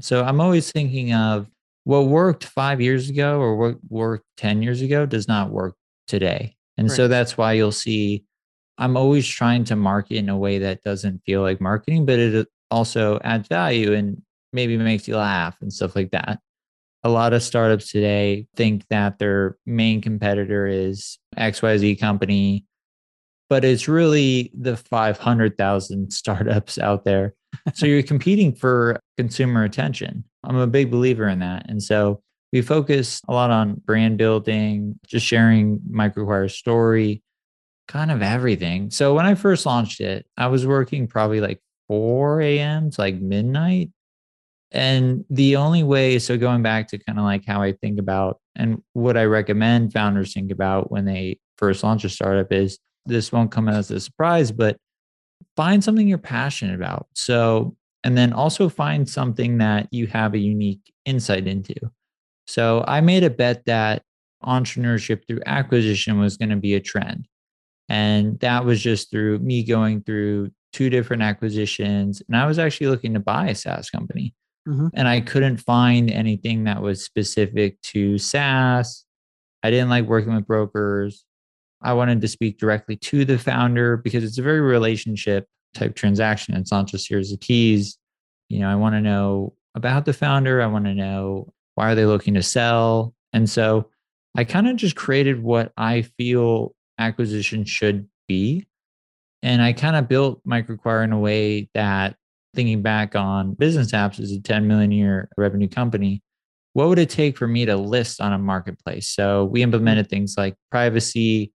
so 0.00 0.24
I'm 0.24 0.40
always 0.40 0.70
thinking 0.70 1.12
of 1.12 1.46
what 1.84 2.06
worked 2.06 2.44
five 2.44 2.80
years 2.80 3.08
ago 3.08 3.40
or 3.40 3.56
what 3.56 3.78
worked 3.88 4.24
10 4.36 4.62
years 4.62 4.82
ago 4.82 5.06
does 5.06 5.28
not 5.28 5.50
work 5.50 5.74
today. 6.06 6.56
And 6.76 6.88
right. 6.88 6.96
so 6.96 7.08
that's 7.08 7.36
why 7.36 7.54
you'll 7.54 7.72
see 7.72 8.24
I'm 8.80 8.96
always 8.96 9.28
trying 9.28 9.64
to 9.64 9.76
market 9.76 10.16
in 10.16 10.30
a 10.30 10.38
way 10.38 10.58
that 10.58 10.82
doesn't 10.82 11.22
feel 11.26 11.42
like 11.42 11.60
marketing, 11.60 12.06
but 12.06 12.18
it 12.18 12.34
uh, 12.34 12.44
also 12.74 13.20
adds 13.22 13.46
value 13.46 13.92
and 13.92 14.22
maybe 14.54 14.76
makes 14.78 15.06
you 15.06 15.18
laugh 15.18 15.56
and 15.60 15.70
stuff 15.70 15.94
like 15.94 16.10
that. 16.12 16.40
A 17.04 17.10
lot 17.10 17.34
of 17.34 17.42
startups 17.42 17.92
today 17.92 18.46
think 18.56 18.84
that 18.88 19.18
their 19.18 19.58
main 19.66 20.00
competitor 20.00 20.66
is 20.66 21.18
XYZ 21.36 22.00
company, 22.00 22.64
but 23.50 23.64
it's 23.64 23.86
really 23.86 24.50
the 24.58 24.78
500,000 24.78 26.10
startups 26.12 26.78
out 26.78 27.04
there 27.04 27.34
so 27.74 27.86
you're 27.86 28.02
competing 28.02 28.54
for 28.54 29.00
consumer 29.16 29.64
attention. 29.64 30.24
I'm 30.44 30.56
a 30.56 30.66
big 30.66 30.90
believer 30.90 31.28
in 31.28 31.40
that. 31.40 31.68
And 31.68 31.82
so 31.82 32.22
we 32.52 32.62
focus 32.62 33.20
a 33.28 33.32
lot 33.32 33.50
on 33.50 33.74
brand 33.84 34.18
building, 34.18 34.98
just 35.06 35.26
sharing 35.26 35.78
MicroAcquire's 35.90 36.54
story, 36.54 37.22
kind 37.86 38.10
of 38.10 38.22
everything. 38.22 38.90
So 38.90 39.14
when 39.14 39.26
I 39.26 39.34
first 39.34 39.66
launched 39.66 40.00
it, 40.00 40.26
I 40.36 40.48
was 40.48 40.66
working 40.66 41.06
probably 41.06 41.40
like 41.40 41.60
4 41.88 42.40
a.m. 42.40 42.90
to 42.90 43.00
like 43.00 43.16
midnight. 43.16 43.90
And 44.72 45.24
the 45.28 45.56
only 45.56 45.82
way, 45.82 46.18
so 46.20 46.38
going 46.38 46.62
back 46.62 46.88
to 46.88 46.98
kind 46.98 47.18
of 47.18 47.24
like 47.24 47.44
how 47.44 47.60
I 47.62 47.72
think 47.72 47.98
about 47.98 48.38
and 48.54 48.82
what 48.92 49.16
I 49.16 49.24
recommend 49.24 49.92
founders 49.92 50.32
think 50.32 50.52
about 50.52 50.90
when 50.90 51.04
they 51.04 51.38
first 51.58 51.82
launch 51.82 52.04
a 52.04 52.08
startup 52.08 52.52
is 52.52 52.78
this 53.06 53.32
won't 53.32 53.50
come 53.50 53.68
as 53.68 53.90
a 53.90 53.98
surprise, 53.98 54.52
but 54.52 54.76
find 55.56 55.82
something 55.82 56.08
you're 56.08 56.18
passionate 56.18 56.74
about. 56.74 57.08
So, 57.14 57.76
and 58.04 58.16
then 58.16 58.32
also 58.32 58.68
find 58.68 59.08
something 59.08 59.58
that 59.58 59.88
you 59.90 60.06
have 60.08 60.34
a 60.34 60.38
unique 60.38 60.92
insight 61.04 61.46
into. 61.46 61.74
So, 62.46 62.84
I 62.86 63.00
made 63.00 63.24
a 63.24 63.30
bet 63.30 63.64
that 63.66 64.02
entrepreneurship 64.44 65.26
through 65.26 65.40
acquisition 65.46 66.18
was 66.18 66.36
going 66.36 66.48
to 66.50 66.56
be 66.56 66.74
a 66.74 66.80
trend. 66.80 67.28
And 67.88 68.38
that 68.40 68.64
was 68.64 68.80
just 68.80 69.10
through 69.10 69.40
me 69.40 69.64
going 69.64 70.02
through 70.02 70.50
two 70.72 70.90
different 70.90 71.22
acquisitions. 71.22 72.22
And 72.26 72.36
I 72.36 72.46
was 72.46 72.58
actually 72.58 72.86
looking 72.86 73.14
to 73.14 73.20
buy 73.20 73.48
a 73.48 73.54
SaaS 73.54 73.90
company. 73.90 74.34
Mm-hmm. 74.68 74.88
And 74.94 75.08
I 75.08 75.20
couldn't 75.20 75.56
find 75.56 76.10
anything 76.10 76.64
that 76.64 76.82
was 76.82 77.04
specific 77.04 77.80
to 77.82 78.18
SaaS. 78.18 79.04
I 79.62 79.70
didn't 79.70 79.90
like 79.90 80.06
working 80.06 80.34
with 80.34 80.46
brokers. 80.46 81.24
I 81.82 81.92
wanted 81.94 82.20
to 82.20 82.28
speak 82.28 82.58
directly 82.58 82.96
to 82.96 83.24
the 83.24 83.38
founder 83.38 83.96
because 83.96 84.24
it's 84.24 84.38
a 84.38 84.42
very 84.42 84.60
relationship 84.60 85.46
type 85.74 85.94
transaction. 85.94 86.54
It's 86.54 86.72
not 86.72 86.86
just 86.86 87.08
here's 87.08 87.30
the 87.30 87.36
keys. 87.36 87.98
You 88.48 88.60
know, 88.60 88.68
I 88.68 88.74
want 88.74 88.94
to 88.94 89.00
know 89.00 89.54
about 89.74 90.04
the 90.04 90.12
founder. 90.12 90.60
I 90.60 90.66
want 90.66 90.84
to 90.86 90.94
know 90.94 91.52
why 91.74 91.90
are 91.90 91.94
they 91.94 92.06
looking 92.06 92.34
to 92.34 92.42
sell. 92.42 93.14
And 93.32 93.48
so 93.48 93.88
I 94.36 94.44
kind 94.44 94.68
of 94.68 94.76
just 94.76 94.96
created 94.96 95.42
what 95.42 95.72
I 95.76 96.02
feel 96.02 96.74
acquisition 96.98 97.64
should 97.64 98.08
be. 98.28 98.66
And 99.42 99.62
I 99.62 99.72
kind 99.72 99.96
of 99.96 100.08
built 100.08 100.44
MicroAcquire 100.46 101.04
in 101.04 101.12
a 101.12 101.18
way 101.18 101.70
that 101.74 102.16
thinking 102.54 102.82
back 102.82 103.16
on 103.16 103.54
Bizness 103.54 103.92
Apps 103.92 104.20
as 104.20 104.32
a 104.32 104.40
10 104.40 104.66
million 104.66 104.90
year 104.90 105.28
revenue 105.36 105.68
company, 105.68 106.22
what 106.74 106.88
would 106.88 106.98
it 106.98 107.10
take 107.10 107.36
for 107.36 107.48
me 107.48 107.64
to 107.64 107.76
list 107.76 108.20
on 108.20 108.32
a 108.32 108.38
marketplace? 108.38 109.08
So 109.08 109.44
we 109.44 109.62
implemented 109.62 110.08
things 110.08 110.34
like 110.36 110.54
privacy, 110.70 111.52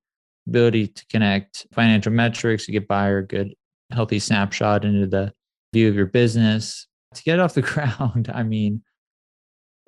ability 0.47 0.87
to 0.87 1.05
connect 1.07 1.65
financial 1.73 2.11
metrics 2.11 2.65
to 2.65 2.71
get 2.71 2.87
buyer 2.87 3.19
a 3.19 3.25
good, 3.25 3.53
healthy 3.91 4.19
snapshot 4.19 4.85
into 4.85 5.07
the 5.07 5.33
view 5.73 5.89
of 5.89 5.95
your 5.95 6.05
business. 6.05 6.87
To 7.15 7.23
get 7.23 7.39
off 7.39 7.53
the 7.53 7.61
ground, 7.61 8.31
I 8.33 8.43
mean, 8.43 8.81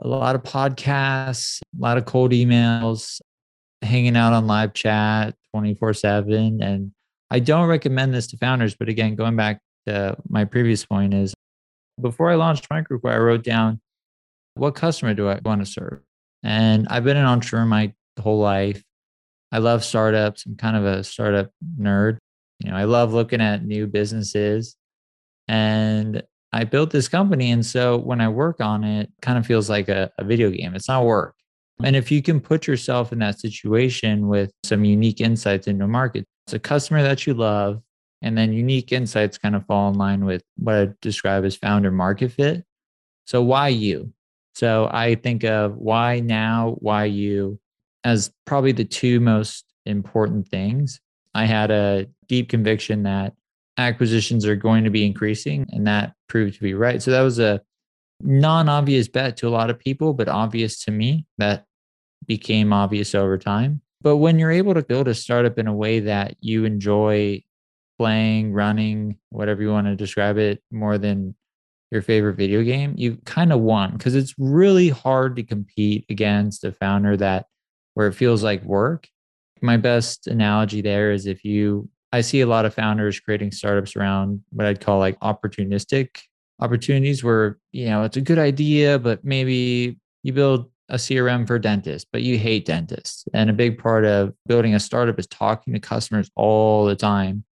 a 0.02 0.08
lot 0.08 0.36
of 0.36 0.44
podcasts, 0.44 1.62
a 1.62 1.82
lot 1.82 1.98
of 1.98 2.06
cold 2.06 2.32
emails, 2.32 3.20
hanging 3.82 4.16
out 4.16 4.34
on 4.34 4.48
live 4.48 4.74
chat 4.74 5.36
24 5.54 5.94
7. 5.94 6.62
And 6.62 6.92
I 7.32 7.40
don't 7.40 7.68
recommend 7.68 8.14
this 8.14 8.28
to 8.28 8.38
founders, 8.38 8.76
but 8.76 8.90
again, 8.90 9.16
going 9.16 9.36
back 9.36 9.60
to 9.88 10.16
my 10.30 10.46
previous 10.46 10.86
point 10.86 11.14
is 11.14 11.34
before 12.00 12.30
I 12.30 12.36
launched 12.36 12.70
MicroAcquire, 12.70 13.14
I 13.14 13.18
wrote 13.18 13.44
down 13.44 13.82
what 14.56 14.76
customer 14.76 15.14
do 15.14 15.30
I 15.30 15.40
want 15.44 15.62
to 15.62 15.66
serve? 15.66 16.02
And 16.44 16.88
I've 16.90 17.04
been 17.04 17.18
an 17.18 17.26
entrepreneur 17.26 17.66
my 17.66 17.94
whole 18.20 18.40
life. 18.40 18.84
I 19.52 19.60
love 19.60 19.84
startups. 19.84 20.46
I'm 20.46 20.56
kind 20.56 20.76
of 20.76 20.86
a 20.86 21.04
startup 21.04 21.52
nerd. 21.80 22.18
You 22.60 22.72
know, 22.72 22.78
I 22.78 22.84
love 22.84 23.14
looking 23.14 23.42
at 23.42 23.66
new 23.66 23.88
businesses. 23.88 24.76
And 25.48 26.24
I 26.52 26.64
built 26.64 26.92
this 26.92 27.08
company. 27.08 27.52
And 27.52 27.66
so 27.66 27.98
when 27.98 28.20
I 28.22 28.30
work 28.30 28.62
on 28.62 28.84
it, 28.84 29.04
it 29.04 29.10
kind 29.22 29.38
of 29.38 29.46
feels 29.46 29.70
like 29.70 29.90
a, 29.90 30.12
a 30.18 30.24
video 30.24 30.50
game. 30.50 30.76
It's 30.76 30.90
not 30.90 31.06
work. 31.06 31.36
And 31.84 31.96
if 31.96 32.12
you 32.12 32.22
can 32.22 32.40
put 32.40 32.66
yourself 32.68 33.12
in 33.12 33.20
that 33.20 33.40
situation 33.40 34.28
with 34.28 34.52
some 34.64 34.84
unique 34.84 35.22
insights 35.22 35.68
into 35.68 35.86
a 35.86 35.88
market, 35.88 36.26
it's 36.46 36.54
a 36.54 36.60
customer 36.60 37.04
that 37.04 37.28
you 37.28 37.34
love, 37.34 37.82
and 38.22 38.38
then 38.38 38.52
unique 38.52 38.92
insights 38.92 39.38
kind 39.38 39.56
of 39.56 39.66
fall 39.66 39.92
in 39.92 39.98
line 39.98 40.26
with 40.26 40.42
what 40.58 40.76
I 40.76 40.90
describe 41.02 41.46
as 41.46 41.56
founder 41.56 41.92
market 41.92 42.32
fit. 42.32 42.64
So 43.26 43.44
why 43.44 43.68
you? 43.68 44.12
So 44.56 44.90
I 44.92 45.16
think 45.16 45.44
of 45.44 45.76
why 45.76 46.20
now, 46.20 46.78
why 46.80 47.06
you 47.06 47.60
as 48.08 48.32
probably 48.46 48.72
the 48.72 48.86
two 48.86 49.20
most 49.20 49.66
important 49.86 50.48
things. 50.48 51.02
I 51.36 51.46
had 51.46 51.72
a 51.72 52.08
deep 52.30 52.48
conviction 52.48 53.04
that 53.04 53.34
acquisitions 53.78 54.46
are 54.46 54.56
going 54.56 54.86
to 54.86 54.90
be 54.90 55.06
increasing, 55.06 55.68
and 55.74 55.86
that 55.88 56.14
proved 56.30 56.54
to 56.56 56.62
be 56.62 56.74
right. 56.74 57.04
So 57.04 57.12
that 57.12 57.22
was 57.22 57.38
a 57.38 57.62
non 58.22 58.70
obvious 58.70 59.10
bet 59.10 59.36
to 59.38 59.48
a 59.50 59.50
lot 59.50 59.70
of 59.70 59.78
people, 59.78 60.14
but 60.14 60.30
obvious 60.30 60.86
to 60.86 60.92
me 60.92 61.26
that 61.38 61.66
became 62.26 62.72
obvious 62.72 63.14
over 63.14 63.38
time. 63.38 63.82
But 64.02 64.18
when 64.18 64.40
you're 64.40 64.52
able 64.52 64.74
to 64.74 64.84
build 64.84 65.10
a 65.10 65.14
startup 65.14 65.60
in 65.60 65.68
a 65.68 65.76
way 65.76 66.00
that 66.00 66.38
you 66.40 66.64
enjoy 66.64 67.44
playing, 68.00 68.54
running, 68.54 69.18
whatever 69.32 69.62
you 69.62 69.72
want 69.72 69.88
to 69.88 69.98
describe 69.98 70.38
it, 70.38 70.64
more 70.72 70.98
than 70.98 71.36
your 71.92 72.02
favorite 72.02 72.36
video 72.36 72.64
game, 72.64 72.94
you 72.96 73.18
kind 73.26 73.52
of 73.52 73.60
won 73.60 73.92
because 73.92 74.16
it's 74.16 74.34
really 74.38 74.88
hard 74.88 75.36
to 75.36 75.44
compete 75.44 76.06
against 76.10 76.64
a 76.64 76.72
founder 76.72 77.18
that 77.18 77.48
where 77.98 78.06
it 78.06 78.14
feels 78.14 78.44
like 78.44 78.64
work. 78.64 79.08
My 79.60 79.76
best 79.76 80.28
analogy 80.28 80.82
there 80.82 81.12
is 81.12 81.26
if 81.26 81.44
you, 81.44 81.90
I 82.14 82.22
see 82.22 82.42
a 82.42 82.46
lot 82.46 82.64
of 82.64 82.76
founders 82.76 83.20
creating 83.20 83.52
startups 83.52 83.96
around 83.96 84.40
what 84.52 84.68
I'd 84.68 84.82
call 84.82 85.00
like 85.00 85.20
opportunistic 85.22 86.10
opportunities 86.60 87.24
where, 87.24 87.58
you 87.72 87.88
know, 87.88 88.04
it's 88.04 88.16
a 88.16 88.22
good 88.22 88.38
idea, 88.38 89.00
but 89.00 89.26
maybe 89.26 89.98
you 90.22 90.32
build 90.32 90.70
a 90.90 90.98
CRM 90.98 91.48
for 91.48 91.58
dentists, 91.58 92.08
but 92.12 92.22
you 92.22 92.38
hate 92.38 92.66
dentists. 92.66 93.26
And 93.34 93.50
a 93.50 93.54
big 93.54 93.80
part 93.80 94.06
of 94.06 94.32
building 94.46 94.76
a 94.76 94.80
startup 94.80 95.18
is 95.18 95.26
talking 95.26 95.74
to 95.74 95.80
customers 95.80 96.30
all 96.36 96.86
the 96.86 96.96
time. 96.96 97.46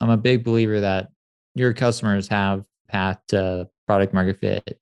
I'm 0.00 0.08
a 0.08 0.16
big 0.16 0.44
believer 0.44 0.80
that 0.80 1.08
your 1.54 1.74
customers 1.74 2.26
have 2.28 2.64
path 2.88 3.18
to 3.28 3.68
product 3.86 4.14
market 4.14 4.38
fit. 4.40 4.80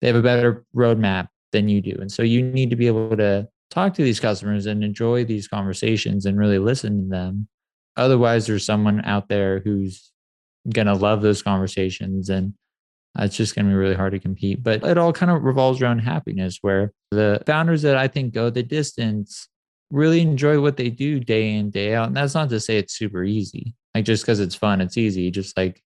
They 0.00 0.06
have 0.06 0.16
a 0.16 0.22
better 0.22 0.64
roadmap 0.76 1.26
than 1.50 1.68
you 1.68 1.80
do. 1.80 1.96
And 2.00 2.12
so 2.12 2.22
you 2.22 2.40
need 2.40 2.70
to 2.70 2.76
be 2.76 2.86
able 2.86 3.16
to 3.16 3.48
talk 3.70 3.94
to 3.94 4.02
these 4.02 4.20
customers 4.20 4.66
and 4.66 4.82
enjoy 4.82 5.24
these 5.24 5.48
conversations 5.48 6.26
and 6.26 6.38
really 6.38 6.58
listen 6.58 7.04
to 7.04 7.08
them. 7.08 7.48
Otherwise, 7.96 8.46
there's 8.46 8.64
someone 8.64 9.04
out 9.04 9.28
there 9.28 9.60
who's 9.60 10.10
going 10.72 10.86
to 10.86 10.94
love 10.94 11.22
those 11.22 11.42
conversations 11.42 12.28
and 12.28 12.54
uh, 13.18 13.24
it's 13.24 13.36
just 13.36 13.54
going 13.54 13.66
to 13.66 13.70
be 13.70 13.76
really 13.76 13.94
hard 13.94 14.12
to 14.12 14.18
compete. 14.18 14.62
But 14.62 14.84
it 14.84 14.98
all 14.98 15.12
kind 15.12 15.32
of 15.32 15.42
revolves 15.42 15.82
around 15.82 16.00
happiness, 16.00 16.58
where 16.60 16.92
the 17.10 17.42
founders 17.46 17.82
that 17.82 17.96
I 17.96 18.08
think 18.08 18.34
go 18.34 18.50
the 18.50 18.62
distance 18.62 19.48
really 19.90 20.20
enjoy 20.20 20.60
what 20.60 20.76
they 20.76 20.90
do 20.90 21.18
day 21.18 21.54
in, 21.54 21.70
day 21.70 21.94
out. 21.94 22.06
And 22.06 22.16
that's 22.16 22.34
not 22.34 22.48
to 22.50 22.60
say 22.60 22.78
it's 22.78 22.96
super 22.96 23.24
easy. 23.24 23.74
Like 23.94 24.04
just 24.04 24.22
because 24.22 24.38
it's 24.38 24.54
fun, 24.54 24.80
it's 24.80 24.96
easy. 24.96 25.30
Just 25.30 25.56
like 25.56 25.82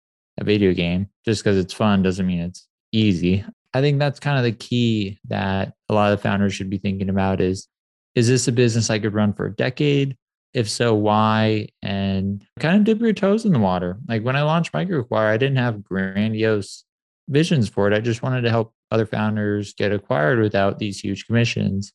a 0.40 0.44
video 0.44 0.72
game, 0.72 1.08
just 1.24 1.42
because 1.42 1.58
it's 1.58 1.74
fun 1.74 2.02
doesn't 2.02 2.26
mean 2.26 2.40
it's 2.40 2.68
easy. 2.92 3.44
I 3.74 3.80
think 3.80 3.98
that's 3.98 4.20
kind 4.20 4.38
of 4.38 4.44
the 4.44 4.52
key 4.52 5.18
that 5.28 5.74
a 5.88 5.94
lot 5.94 6.12
of 6.12 6.22
founders 6.22 6.54
should 6.54 6.70
be 6.70 6.78
thinking 6.78 7.08
about 7.08 7.40
is 7.40 7.68
is 8.14 8.26
this 8.28 8.48
a 8.48 8.52
business 8.52 8.90
I 8.90 8.98
could 8.98 9.14
run 9.14 9.32
for 9.32 9.46
a 9.46 9.54
decade? 9.54 10.16
If 10.54 10.68
so, 10.68 10.94
why? 10.94 11.68
And 11.82 12.44
kind 12.58 12.76
of 12.76 12.84
dip 12.84 13.00
your 13.00 13.12
toes 13.12 13.44
in 13.44 13.52
the 13.52 13.58
water. 13.58 13.98
Like 14.08 14.22
when 14.22 14.34
I 14.34 14.42
launched 14.42 14.72
MicroAcquire, 14.72 15.30
I 15.30 15.36
didn't 15.36 15.58
have 15.58 15.84
grandiose 15.84 16.84
visions 17.28 17.68
for 17.68 17.86
it. 17.86 17.94
I 17.94 18.00
just 18.00 18.22
wanted 18.22 18.40
to 18.42 18.50
help 18.50 18.72
other 18.90 19.06
founders 19.06 19.74
get 19.74 19.92
acquired 19.92 20.40
without 20.40 20.78
these 20.78 20.98
huge 20.98 21.26
commissions. 21.26 21.92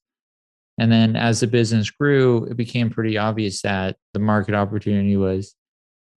And 0.78 0.92
then 0.92 1.16
as 1.16 1.40
the 1.40 1.48
business 1.48 1.90
grew, 1.90 2.46
it 2.46 2.58
became 2.58 2.90
pretty 2.90 3.18
obvious 3.18 3.62
that 3.64 3.98
the 4.14 4.20
market 4.20 4.56
opportunity 4.56 5.18
was 5.18 5.56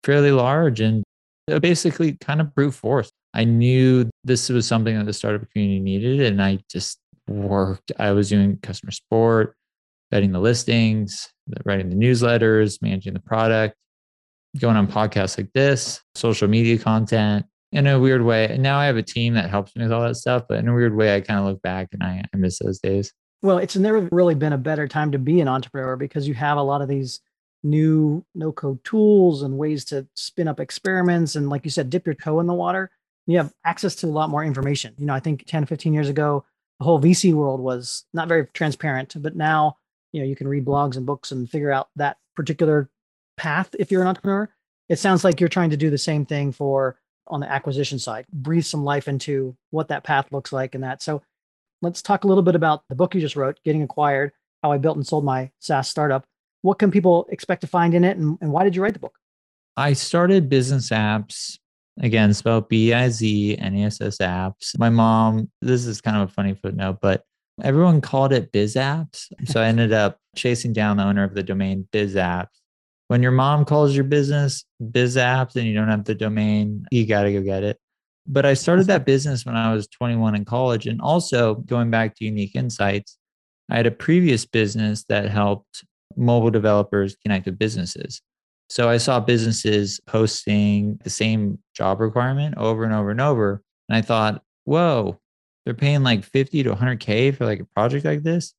fairly 0.05 0.31
large 0.31 0.81
and 0.81 1.03
basically 1.47 2.13
kind 2.15 2.41
of 2.41 2.55
brute 2.55 2.75
force. 2.75 3.11
I 3.35 3.45
knew 3.45 4.09
this 4.25 4.49
was 4.49 4.67
something 4.67 4.97
that 4.97 5.05
the 5.05 5.13
startup 5.13 5.51
community 5.51 5.81
needed, 5.81 6.21
and 6.21 6.43
I 6.43 6.59
just 6.71 6.99
worked. 7.29 7.93
I 7.99 8.13
was 8.13 8.29
doing 8.29 8.59
customer 8.63 8.91
support, 8.91 9.55
vetting 10.13 10.33
the 10.33 10.41
listings, 10.41 11.29
writing 11.65 11.91
the 11.91 11.97
newsletters, 11.97 12.81
managing 12.81 13.15
the 13.15 13.21
product, 13.21 13.77
going 14.59 14.77
on 14.77 14.87
podcasts 14.87 15.39
like 15.39 15.53
this, 15.53 16.01
social 16.15 16.49
media 16.49 16.79
content, 16.79 17.47
in 17.73 17.87
a 17.87 17.99
weird 17.99 18.23
way. 18.23 18.49
And 18.49 18.63
now 18.63 18.79
I 18.79 18.87
have 18.87 18.97
a 18.97 19.03
team 19.03 19.35
that 19.35 19.51
helps 19.51 19.75
me 19.77 19.83
with 19.83 19.93
all 19.93 20.03
that 20.03 20.17
stuff. 20.17 20.45
But 20.49 20.59
in 20.59 20.69
a 20.69 20.75
weird 20.75 20.97
way, 20.97 21.15
I 21.15 21.21
kind 21.21 21.41
of 21.41 21.47
look 21.47 21.63
back 21.63 21.89
and 21.93 22.03
I, 22.03 22.25
I 22.33 22.37
miss 22.37 22.59
those 22.59 22.79
days. 22.79 23.13
Well, 23.43 23.59
it's 23.59 23.77
never 23.77 24.09
really 24.13 24.35
been 24.35 24.55
a 24.55 24.59
better 24.59 24.89
time 24.89 25.13
to 25.13 25.19
be 25.19 25.41
an 25.41 25.49
entrepreneur 25.49 25.97
because 25.97 26.27
you 26.27 26.35
have 26.35 26.57
a 26.57 26.63
lot 26.63 26.81
of 26.81 26.89
these 26.89 27.21
new 27.71 28.25
no 28.35 28.53
code 28.53 28.83
tools 28.85 29.43
and 29.43 29.59
ways 29.59 29.85
to 29.87 30.07
spin 30.15 30.49
up 30.49 30.61
experiments. 30.61 31.37
And 31.37 31.49
like 31.49 31.65
you 31.65 31.71
said, 31.71 31.91
dip 31.91 32.07
your 32.07 32.15
toe 32.15 32.41
in 32.41 32.47
the 32.47 32.55
water. 32.55 32.91
You 33.27 33.39
have 33.39 33.53
access 33.65 33.95
to 33.97 34.07
a 34.07 34.09
lot 34.09 34.31
more 34.31 34.45
information. 34.45 34.95
You 34.99 35.07
know, 35.07 35.15
I 35.15 35.21
think 35.21 35.45
10, 35.47 35.67
15 35.67 35.93
years 35.93 36.09
ago, 36.09 36.45
the 36.79 36.85
whole 36.85 37.01
VC 37.01 37.33
world 37.35 37.61
was 37.61 38.05
not 38.13 38.29
very 38.29 38.47
transparent, 38.53 39.15
but 39.21 39.35
now, 39.35 39.79
you 40.13 40.21
know, 40.21 40.27
you 40.27 40.37
can 40.37 40.49
read 40.49 40.65
blogs 40.65 40.97
and 40.97 41.07
books 41.07 41.33
and 41.33 41.51
figure 41.51 41.73
out 41.73 41.89
that 41.97 42.19
particular 42.37 42.89
path 43.37 43.75
if 43.79 43.91
you're 43.91 44.03
an 44.03 44.09
entrepreneur. 44.09 44.49
It 44.89 44.99
sounds 44.99 45.25
like 45.25 45.41
you're 45.41 45.49
trying 45.49 45.71
to 45.71 45.77
do 45.77 45.91
the 45.91 45.99
same 45.99 46.25
thing 46.25 46.53
for 46.53 46.99
on 47.29 47.41
the 47.41 47.51
acquisition 47.51 47.99
side, 47.99 48.27
breathe 48.33 48.65
some 48.65 48.85
life 48.85 49.09
into 49.09 49.57
what 49.71 49.89
that 49.89 50.05
path 50.05 50.31
looks 50.31 50.53
like 50.53 50.75
and 50.75 50.85
that. 50.85 51.03
So 51.03 51.23
let's 51.83 52.03
talk 52.03 52.25
a 52.25 52.27
little 52.29 52.43
bit 52.43 52.55
about 52.55 52.85
the 52.89 52.95
book 52.95 53.15
you 53.15 53.21
just 53.21 53.37
wrote, 53.37 53.59
Getting 53.65 53.83
Acquired, 53.83 54.33
how 54.63 54.71
I 54.71 54.79
built 54.79 54.97
and 54.97 55.07
sold 55.07 55.25
my 55.25 55.51
SaaS 55.59 55.89
startup. 55.89 56.25
What 56.67 56.81
can 56.81 56.91
people 56.91 57.29
expect 57.31 57.61
to 57.61 57.69
find 57.69 57.95
in 57.95 58.03
it 58.03 58.17
and, 58.17 58.37
and 58.41 58.51
why 58.51 58.65
did 58.65 58.75
you 58.75 58.83
write 58.83 58.95
the 58.95 58.99
book? 58.99 59.17
I 59.77 59.93
started 59.93 60.51
Bizness 60.51 60.91
Apps 60.91 61.59
again, 62.01 62.35
spelled 62.35 62.69
B 62.69 62.93
I 62.93 63.09
Z 63.09 63.57
N 63.57 63.77
E 63.77 63.85
S 63.85 64.01
S 64.01 64.19
apps. 64.19 64.77
My 64.77 64.91
mom, 64.91 65.49
this 65.63 65.87
is 65.87 66.01
kind 66.01 66.17
of 66.17 66.29
a 66.29 66.33
funny 66.33 66.55
footnote, 66.55 66.99
but 67.01 67.23
everyone 67.63 68.01
called 68.01 68.33
it 68.33 68.51
Biz 68.51 68.75
Apps. 68.75 69.29
So 69.45 69.61
I 69.61 69.67
ended 69.67 69.93
up 69.93 70.19
chasing 70.35 70.73
down 70.73 70.97
the 70.97 71.05
owner 71.05 71.23
of 71.23 71.35
the 71.35 71.43
domain 71.45 71.87
Biz 71.93 72.17
Apps. 72.17 72.49
When 73.07 73.23
your 73.23 73.31
mom 73.31 73.65
calls 73.65 73.95
your 73.95 74.03
business 74.03 74.65
Biz 74.91 75.15
Apps 75.15 75.55
and 75.55 75.67
you 75.67 75.75
don't 75.75 75.89
have 75.89 76.05
the 76.05 76.17
domain, 76.17 76.85
you 76.91 77.07
got 77.07 77.23
to 77.23 77.33
go 77.33 77.43
get 77.43 77.63
it. 77.63 77.79
But 78.27 78.45
I 78.45 78.55
started 78.55 78.89
that 78.89 79.07
business 79.07 79.47
when 79.47 79.55
I 79.55 79.73
was 79.73 79.87
21 79.87 80.35
in 80.35 80.45
college. 80.45 80.89
And 80.89 81.01
also 81.01 81.55
going 81.55 81.93
back 81.93 82.17
to 82.17 82.25
Unique 82.25 82.57
Insights, 82.57 83.17
I 83.71 83.77
had 83.77 83.87
a 83.87 83.93
previous 83.93 84.45
business 84.45 85.05
that 85.05 85.31
helped 85.31 85.85
mobile 86.17 86.51
developers 86.51 87.17
connect 87.23 87.47
with 87.47 87.59
businesses. 87.59 88.23
So 88.69 88.89
I 88.89 88.97
saw 88.97 89.21
businesses 89.21 90.01
posting 90.07 90.99
the 91.05 91.11
same 91.11 91.59
job 91.75 92.01
requirement 92.01 92.57
over 92.57 92.85
and 92.85 92.93
over 92.93 93.11
and 93.11 93.21
over. 93.21 93.63
And 93.89 93.97
I 93.97 94.03
thought, 94.03 94.43
whoa, 94.65 95.21
they're 95.65 95.75
paying 95.75 96.03
like 96.03 96.25
50 96.25 96.65
to 96.65 96.75
100K 96.75 97.37
for 97.37 97.45
like 97.45 97.61
a 97.61 97.65
project 97.65 98.05
like 98.05 98.23
this. 98.23 98.55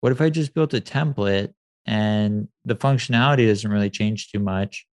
What 0.00 0.12
if 0.12 0.20
I 0.20 0.30
just 0.30 0.54
built 0.54 0.74
a 0.74 0.80
template 0.80 1.52
and 1.86 2.48
the 2.64 2.76
functionality 2.76 3.48
doesn't 3.48 3.70
really 3.70 3.90
change 3.90 4.30
too 4.30 4.38
much, 4.38 4.86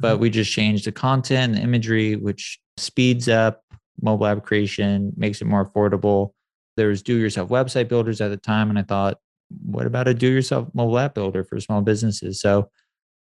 but 0.00 0.14
mm-hmm. 0.14 0.22
we 0.22 0.30
just 0.30 0.50
change 0.50 0.84
the 0.84 0.92
content, 0.92 1.54
the 1.54 1.60
imagery, 1.60 2.16
which 2.16 2.58
speeds 2.76 3.28
up 3.28 3.62
mobile 4.00 4.26
app 4.26 4.44
creation, 4.44 5.12
makes 5.16 5.40
it 5.40 5.46
more 5.46 5.68
affordable. 5.68 6.32
There 6.76 6.88
was 6.88 7.02
do-yourself 7.02 7.50
website 7.50 7.88
builders 7.88 8.20
at 8.20 8.28
the 8.28 8.36
time, 8.36 8.70
and 8.70 8.78
I 8.78 8.82
thought, 8.82 9.18
what 9.64 9.86
about 9.86 10.08
a 10.08 10.14
do-yourself 10.14 10.68
mobile 10.74 10.98
app 10.98 11.14
builder 11.14 11.44
for 11.44 11.60
small 11.60 11.82
businesses? 11.82 12.40
So 12.40 12.70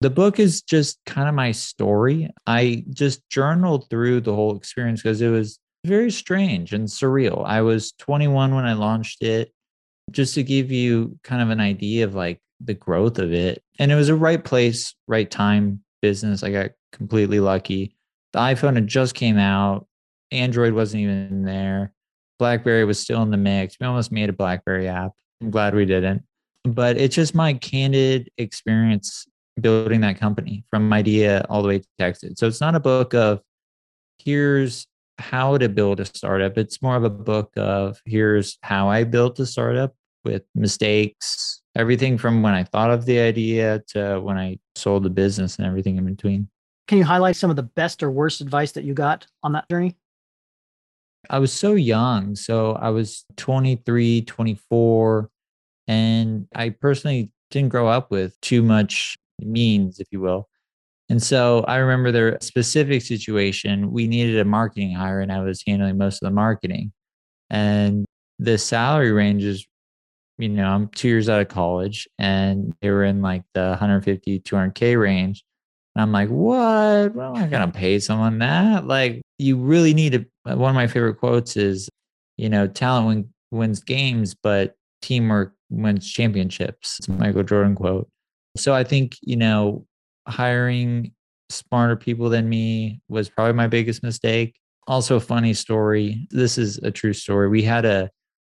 the 0.00 0.10
book 0.10 0.38
is 0.38 0.62
just 0.62 0.98
kind 1.06 1.28
of 1.28 1.34
my 1.34 1.52
story. 1.52 2.30
I 2.46 2.84
just 2.90 3.28
journaled 3.30 3.88
through 3.88 4.20
the 4.20 4.34
whole 4.34 4.56
experience 4.56 5.02
because 5.02 5.20
it 5.20 5.28
was 5.28 5.58
very 5.86 6.10
strange 6.10 6.72
and 6.72 6.88
surreal. 6.88 7.44
I 7.46 7.62
was 7.62 7.92
21 7.92 8.54
when 8.54 8.64
I 8.64 8.74
launched 8.74 9.22
it, 9.22 9.52
just 10.10 10.34
to 10.34 10.42
give 10.42 10.70
you 10.70 11.18
kind 11.24 11.40
of 11.40 11.50
an 11.50 11.60
idea 11.60 12.04
of 12.04 12.14
like 12.14 12.40
the 12.60 12.74
growth 12.74 13.18
of 13.18 13.32
it. 13.32 13.62
And 13.78 13.90
it 13.90 13.94
was 13.94 14.08
a 14.08 14.16
right 14.16 14.42
place, 14.42 14.94
right 15.06 15.30
time 15.30 15.80
business. 16.02 16.42
I 16.42 16.50
got 16.50 16.70
completely 16.92 17.40
lucky. 17.40 17.96
The 18.32 18.40
iPhone 18.40 18.74
had 18.74 18.86
just 18.86 19.14
came 19.14 19.38
out. 19.38 19.86
Android 20.30 20.74
wasn't 20.74 21.02
even 21.02 21.44
there. 21.44 21.92
BlackBerry 22.38 22.84
was 22.84 23.00
still 23.00 23.22
in 23.22 23.30
the 23.30 23.36
mix. 23.36 23.76
We 23.80 23.86
almost 23.86 24.12
made 24.12 24.28
a 24.28 24.34
BlackBerry 24.34 24.88
app. 24.88 25.12
I'm 25.40 25.50
glad 25.50 25.74
we 25.74 25.84
didn't. 25.84 26.22
But 26.64 26.96
it's 26.96 27.14
just 27.14 27.34
my 27.34 27.54
candid 27.54 28.30
experience 28.38 29.26
building 29.60 30.00
that 30.00 30.18
company 30.18 30.64
from 30.70 30.92
idea 30.92 31.44
all 31.48 31.62
the 31.62 31.68
way 31.68 31.78
to 31.78 31.86
exit. 32.00 32.38
So 32.38 32.46
it's 32.46 32.60
not 32.60 32.74
a 32.74 32.80
book 32.80 33.14
of 33.14 33.40
here's 34.18 34.86
how 35.18 35.56
to 35.56 35.68
build 35.68 36.00
a 36.00 36.04
startup. 36.04 36.58
It's 36.58 36.82
more 36.82 36.96
of 36.96 37.04
a 37.04 37.10
book 37.10 37.52
of 37.56 38.00
here's 38.04 38.58
how 38.62 38.88
I 38.88 39.04
built 39.04 39.38
a 39.38 39.46
startup 39.46 39.94
with 40.24 40.42
mistakes, 40.54 41.62
everything 41.76 42.18
from 42.18 42.42
when 42.42 42.52
I 42.52 42.64
thought 42.64 42.90
of 42.90 43.06
the 43.06 43.20
idea 43.20 43.82
to 43.88 44.20
when 44.20 44.36
I 44.36 44.58
sold 44.74 45.04
the 45.04 45.10
business 45.10 45.56
and 45.56 45.66
everything 45.66 45.96
in 45.96 46.04
between. 46.04 46.48
Can 46.88 46.98
you 46.98 47.04
highlight 47.04 47.36
some 47.36 47.50
of 47.50 47.56
the 47.56 47.62
best 47.62 48.02
or 48.02 48.10
worst 48.10 48.40
advice 48.40 48.72
that 48.72 48.84
you 48.84 48.92
got 48.94 49.26
on 49.42 49.52
that 49.52 49.68
journey? 49.68 49.96
I 51.30 51.38
was 51.38 51.52
so 51.52 51.74
young. 51.74 52.36
So 52.36 52.72
I 52.72 52.90
was 52.90 53.24
23, 53.36 54.22
24. 54.22 55.30
And 55.88 56.48
I 56.54 56.70
personally 56.70 57.30
didn't 57.50 57.68
grow 57.68 57.88
up 57.88 58.10
with 58.10 58.40
too 58.40 58.62
much 58.62 59.16
means, 59.40 60.00
if 60.00 60.08
you 60.10 60.20
will. 60.20 60.48
And 61.08 61.22
so 61.22 61.60
I 61.68 61.76
remember 61.76 62.10
their 62.10 62.38
specific 62.40 63.02
situation. 63.02 63.92
We 63.92 64.08
needed 64.08 64.38
a 64.40 64.44
marketing 64.44 64.92
hire, 64.92 65.20
and 65.20 65.30
I 65.30 65.40
was 65.40 65.62
handling 65.66 65.98
most 65.98 66.22
of 66.22 66.26
the 66.26 66.34
marketing. 66.34 66.92
And 67.48 68.04
the 68.38 68.58
salary 68.58 69.12
ranges, 69.12 69.66
you 70.38 70.48
know, 70.48 70.66
I'm 70.66 70.88
two 70.88 71.08
years 71.08 71.28
out 71.28 71.40
of 71.40 71.48
college, 71.48 72.08
and 72.18 72.74
they 72.82 72.90
were 72.90 73.04
in 73.04 73.22
like 73.22 73.44
the 73.54 73.68
150, 73.68 74.40
200K 74.40 75.00
range. 75.00 75.44
And 75.96 76.02
I'm 76.02 76.12
like, 76.12 76.28
what? 76.28 77.14
Well, 77.14 77.34
I'm 77.34 77.48
going 77.48 77.72
to 77.72 77.72
pay 77.72 77.98
someone 78.00 78.38
that. 78.40 78.86
Like, 78.86 79.22
you 79.38 79.56
really 79.56 79.94
need 79.94 80.12
to. 80.12 80.26
Uh, 80.44 80.54
one 80.54 80.68
of 80.68 80.74
my 80.74 80.86
favorite 80.86 81.14
quotes 81.14 81.56
is, 81.56 81.88
you 82.36 82.50
know, 82.50 82.66
talent 82.66 83.06
win, 83.06 83.28
wins 83.50 83.80
games, 83.80 84.34
but 84.34 84.74
teamwork 85.00 85.54
wins 85.70 86.06
championships. 86.06 86.98
It's 86.98 87.08
Michael 87.08 87.44
Jordan 87.44 87.74
quote. 87.74 88.10
So 88.58 88.74
I 88.74 88.84
think, 88.84 89.16
you 89.22 89.36
know, 89.36 89.86
hiring 90.28 91.12
smarter 91.48 91.96
people 91.96 92.28
than 92.28 92.46
me 92.46 93.00
was 93.08 93.30
probably 93.30 93.54
my 93.54 93.66
biggest 93.66 94.02
mistake. 94.02 94.54
Also, 94.86 95.16
a 95.16 95.20
funny 95.20 95.54
story. 95.54 96.28
This 96.30 96.58
is 96.58 96.76
a 96.82 96.90
true 96.90 97.14
story. 97.14 97.48
We 97.48 97.62
had 97.62 97.86
a 97.86 98.10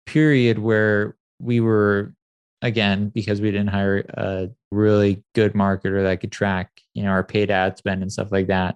period 0.08 0.58
where 0.58 1.16
we 1.40 1.60
were, 1.60 2.16
again, 2.62 3.10
because 3.10 3.42
we 3.42 3.52
didn't 3.52 3.70
hire 3.70 4.06
a 4.10 4.50
really 4.72 5.24
good 5.36 5.54
marketer 5.54 6.04
that 6.04 6.22
could 6.22 6.32
track, 6.32 6.70
you 6.94 7.04
know, 7.04 7.10
our 7.10 7.24
paid 7.24 7.52
ad 7.52 7.78
spend 7.78 8.02
and 8.02 8.12
stuff 8.12 8.32
like 8.32 8.48
that. 8.48 8.76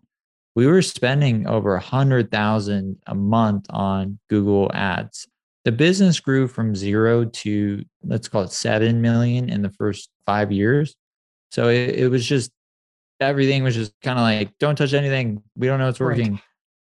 We 0.55 0.67
were 0.67 0.81
spending 0.81 1.47
over 1.47 1.75
a 1.75 1.79
hundred 1.79 2.29
thousand 2.29 2.97
a 3.07 3.15
month 3.15 3.65
on 3.69 4.19
Google 4.29 4.69
ads. 4.73 5.27
The 5.63 5.71
business 5.71 6.19
grew 6.19 6.47
from 6.47 6.75
zero 6.75 7.25
to 7.25 7.83
let's 8.03 8.27
call 8.27 8.43
it 8.43 8.51
seven 8.51 9.01
million 9.01 9.49
in 9.49 9.61
the 9.61 9.69
first 9.69 10.09
five 10.25 10.51
years. 10.51 10.95
So 11.51 11.69
it, 11.69 11.95
it 11.95 12.07
was 12.09 12.25
just 12.25 12.51
everything 13.19 13.63
was 13.63 13.75
just 13.75 13.93
kind 14.01 14.17
of 14.17 14.23
like, 14.23 14.57
don't 14.57 14.75
touch 14.75 14.93
anything. 14.93 15.41
We 15.55 15.67
don't 15.67 15.79
know 15.79 15.89
it's 15.89 15.99
working, 15.99 16.33
right. 16.33 16.41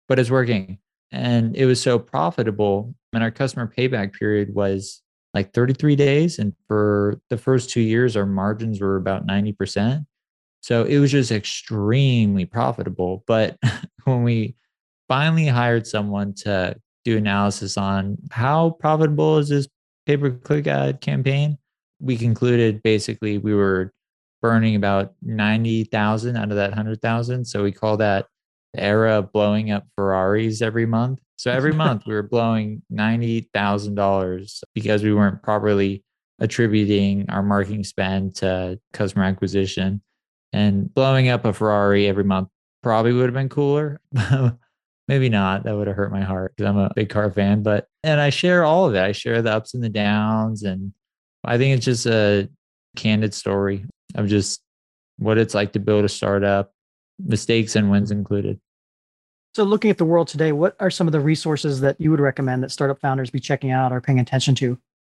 but 0.07 0.19
it's 0.19 0.29
working. 0.29 0.79
And 1.11 1.55
it 1.55 1.65
was 1.65 1.81
so 1.81 1.97
profitable. 1.97 2.93
And 3.13 3.23
our 3.23 3.31
customer 3.31 3.71
payback 3.75 4.13
period 4.13 4.53
was 4.53 5.01
like 5.35 5.53
33 5.53 5.97
days. 5.97 6.39
And 6.39 6.53
for 6.69 7.19
the 7.29 7.37
first 7.37 7.69
two 7.69 7.81
years, 7.81 8.15
our 8.15 8.25
margins 8.25 8.79
were 8.79 8.95
about 8.95 9.27
90%. 9.27 10.05
So 10.61 10.85
it 10.85 10.97
was 10.97 11.11
just 11.11 11.31
extremely 11.31 12.45
profitable. 12.45 13.23
But 13.27 13.57
when 14.05 14.23
we 14.23 14.55
finally 15.09 15.45
hired 15.45 15.85
someone 15.85 16.33
to 16.35 16.77
do 17.03 17.17
analysis 17.17 17.77
on 17.77 18.17
how 18.31 18.71
profitable 18.79 19.37
is 19.37 19.49
this 19.49 19.67
pay 20.05 20.15
per 20.15 20.31
click 20.31 20.67
ad 20.67 21.01
campaign, 21.01 21.57
we 21.99 22.17
concluded 22.17 22.81
basically 22.81 23.37
we 23.37 23.53
were 23.53 23.93
burning 24.41 24.75
about 24.75 25.13
90,000 25.21 26.37
out 26.37 26.49
of 26.49 26.55
that 26.55 26.69
100,000. 26.69 27.45
So 27.45 27.61
we 27.61 27.73
call 27.73 27.97
that 27.97 28.27
the 28.73 28.81
era 28.81 29.19
of 29.19 29.33
blowing 29.33 29.69
up 29.71 29.85
Ferraris 29.95 30.61
every 30.61 30.85
month. 30.85 31.19
So 31.37 31.51
every 31.51 31.73
month 31.83 32.03
we 32.05 32.13
were 32.13 32.23
blowing 32.23 32.81
$90,000 32.91 34.63
because 34.73 35.03
we 35.03 35.13
weren't 35.13 35.43
properly 35.43 36.03
attributing 36.39 37.25
our 37.29 37.43
marketing 37.43 37.83
spend 37.83 38.35
to 38.35 38.79
customer 38.93 39.25
acquisition. 39.25 40.01
And 40.53 40.93
blowing 40.93 41.29
up 41.29 41.45
a 41.45 41.53
Ferrari 41.53 42.07
every 42.07 42.23
month 42.23 42.49
probably 42.81 43.13
would 43.13 43.25
have 43.25 43.33
been 43.33 43.49
cooler. 43.49 43.99
Maybe 45.07 45.29
not. 45.29 45.63
That 45.63 45.75
would 45.75 45.87
have 45.87 45.95
hurt 45.95 46.11
my 46.11 46.21
heart 46.21 46.53
because 46.55 46.69
I'm 46.69 46.77
a 46.77 46.91
big 46.95 47.09
car 47.09 47.29
fan. 47.31 47.61
But, 47.61 47.87
and 48.03 48.19
I 48.19 48.29
share 48.29 48.63
all 48.63 48.87
of 48.87 48.95
it. 48.95 49.01
I 49.01 49.11
share 49.11 49.41
the 49.41 49.51
ups 49.51 49.73
and 49.73 49.83
the 49.83 49.89
downs. 49.89 50.63
And 50.63 50.93
I 51.43 51.57
think 51.57 51.75
it's 51.75 51.85
just 51.85 52.05
a 52.05 52.49
candid 52.95 53.33
story 53.33 53.85
of 54.15 54.27
just 54.27 54.61
what 55.17 55.37
it's 55.37 55.53
like 55.53 55.73
to 55.73 55.79
build 55.79 56.05
a 56.05 56.09
startup, 56.09 56.73
mistakes 57.19 57.75
and 57.75 57.91
wins 57.91 58.11
included. 58.11 58.59
So, 59.55 59.63
looking 59.63 59.89
at 59.89 59.97
the 59.97 60.03
world 60.03 60.27
today, 60.27 60.51
what 60.51 60.75
are 60.81 60.91
some 60.91 61.07
of 61.07 61.13
the 61.13 61.21
resources 61.21 61.79
that 61.79 61.95
you 61.97 62.11
would 62.11 62.19
recommend 62.19 62.61
that 62.61 62.71
startup 62.71 62.99
founders 62.99 63.29
be 63.29 63.39
checking 63.39 63.71
out 63.71 63.93
or 63.93 64.01
paying 64.01 64.19
attention 64.19 64.53
to? 64.55 64.77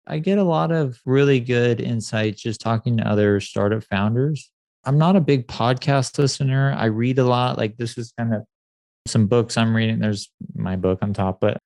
I 0.08 0.20
get 0.20 0.38
a 0.38 0.44
lot 0.44 0.74
of 0.74 1.00
really 1.06 1.40
good 1.40 1.80
insights 1.80 2.42
just 2.42 2.60
talking 2.60 2.98
to 2.98 3.08
other 3.08 3.40
startup 3.40 3.86
founders. 3.86 4.52
I'm 4.84 4.98
not 4.98 5.16
a 5.16 5.22
big 5.22 5.48
podcast 5.48 6.18
listener. 6.18 6.76
I 6.78 6.88
read 6.88 7.18
a 7.18 7.24
lot. 7.24 7.58
Like, 7.58 7.78
this 7.78 7.98
is 7.98 8.12
kind 8.20 8.34
of 8.34 8.44
some 9.08 9.28
books 9.28 9.56
I'm 9.56 9.74
reading. 9.74 10.00
There's 10.00 10.30
my 10.54 10.76
book 10.76 11.00
on 11.02 11.14
top, 11.14 11.40
but 11.40 11.58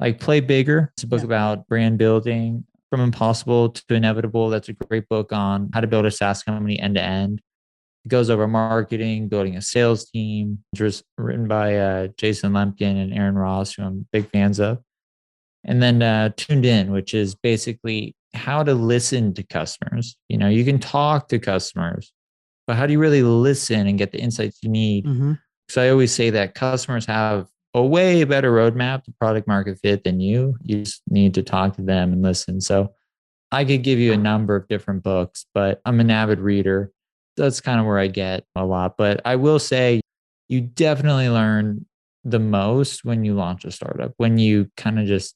like 0.00 0.18
Play 0.18 0.40
Bigger. 0.40 0.90
It's 0.96 1.04
a 1.04 1.06
book 1.06 1.20
yeah. 1.20 1.26
about 1.26 1.68
brand 1.68 1.98
building. 1.98 2.64
From 2.90 3.00
Impossible 3.00 3.68
to 3.68 3.94
Inevitable. 3.94 4.48
That's 4.48 4.68
a 4.68 4.72
great 4.72 5.08
book 5.08 5.32
on 5.32 5.70
how 5.72 5.82
to 5.82 5.86
build 5.86 6.04
a 6.04 6.10
SaaS 6.10 6.42
company 6.42 6.80
end 6.80 6.96
to 6.96 7.00
end. 7.00 7.42
It 8.04 8.08
goes 8.08 8.30
over 8.30 8.46
marketing, 8.46 9.28
building 9.28 9.56
a 9.56 9.62
sales 9.62 10.08
team. 10.10 10.64
It's 10.76 11.02
written 11.16 11.48
by 11.48 11.76
uh, 11.76 12.08
Jason 12.16 12.52
Lemkin 12.52 13.02
and 13.02 13.12
Aaron 13.12 13.36
Ross, 13.36 13.74
who 13.74 13.82
I'm 13.82 14.06
big 14.12 14.30
fans 14.30 14.60
of. 14.60 14.78
And 15.64 15.82
then 15.82 16.02
uh, 16.02 16.30
Tuned 16.36 16.64
In, 16.64 16.92
which 16.92 17.14
is 17.14 17.34
basically 17.34 18.14
how 18.34 18.62
to 18.62 18.74
listen 18.74 19.34
to 19.34 19.42
customers. 19.42 20.16
You 20.28 20.38
know, 20.38 20.48
you 20.48 20.64
can 20.64 20.78
talk 20.78 21.28
to 21.28 21.38
customers, 21.38 22.12
but 22.66 22.76
how 22.76 22.86
do 22.86 22.92
you 22.92 22.98
really 22.98 23.22
listen 23.22 23.86
and 23.86 23.98
get 23.98 24.12
the 24.12 24.20
insights 24.20 24.58
you 24.62 24.70
need? 24.70 25.04
Mm-hmm. 25.04 25.32
So 25.68 25.82
I 25.82 25.90
always 25.90 26.14
say 26.14 26.30
that 26.30 26.54
customers 26.54 27.04
have 27.06 27.46
a 27.74 27.82
way 27.82 28.24
better 28.24 28.52
roadmap 28.52 29.04
to 29.04 29.12
product 29.20 29.46
market 29.46 29.78
fit 29.82 30.04
than 30.04 30.20
you. 30.20 30.56
You 30.62 30.84
just 30.84 31.02
need 31.08 31.34
to 31.34 31.42
talk 31.42 31.76
to 31.76 31.82
them 31.82 32.12
and 32.12 32.22
listen. 32.22 32.60
So 32.60 32.94
I 33.50 33.64
could 33.64 33.82
give 33.82 33.98
you 33.98 34.12
a 34.12 34.16
number 34.16 34.56
of 34.56 34.68
different 34.68 35.02
books, 35.02 35.46
but 35.54 35.80
I'm 35.84 36.00
an 36.00 36.10
avid 36.10 36.40
reader. 36.40 36.92
That's 37.38 37.60
kind 37.60 37.80
of 37.80 37.86
where 37.86 37.98
I 37.98 38.08
get 38.08 38.44
a 38.54 38.64
lot. 38.64 38.96
But 38.96 39.20
I 39.24 39.36
will 39.36 39.58
say 39.58 40.00
you 40.48 40.60
definitely 40.60 41.28
learn 41.28 41.86
the 42.24 42.38
most 42.38 43.04
when 43.04 43.24
you 43.24 43.34
launch 43.34 43.64
a 43.64 43.70
startup, 43.70 44.12
when 44.16 44.38
you 44.38 44.70
kind 44.76 44.98
of 44.98 45.06
just 45.06 45.34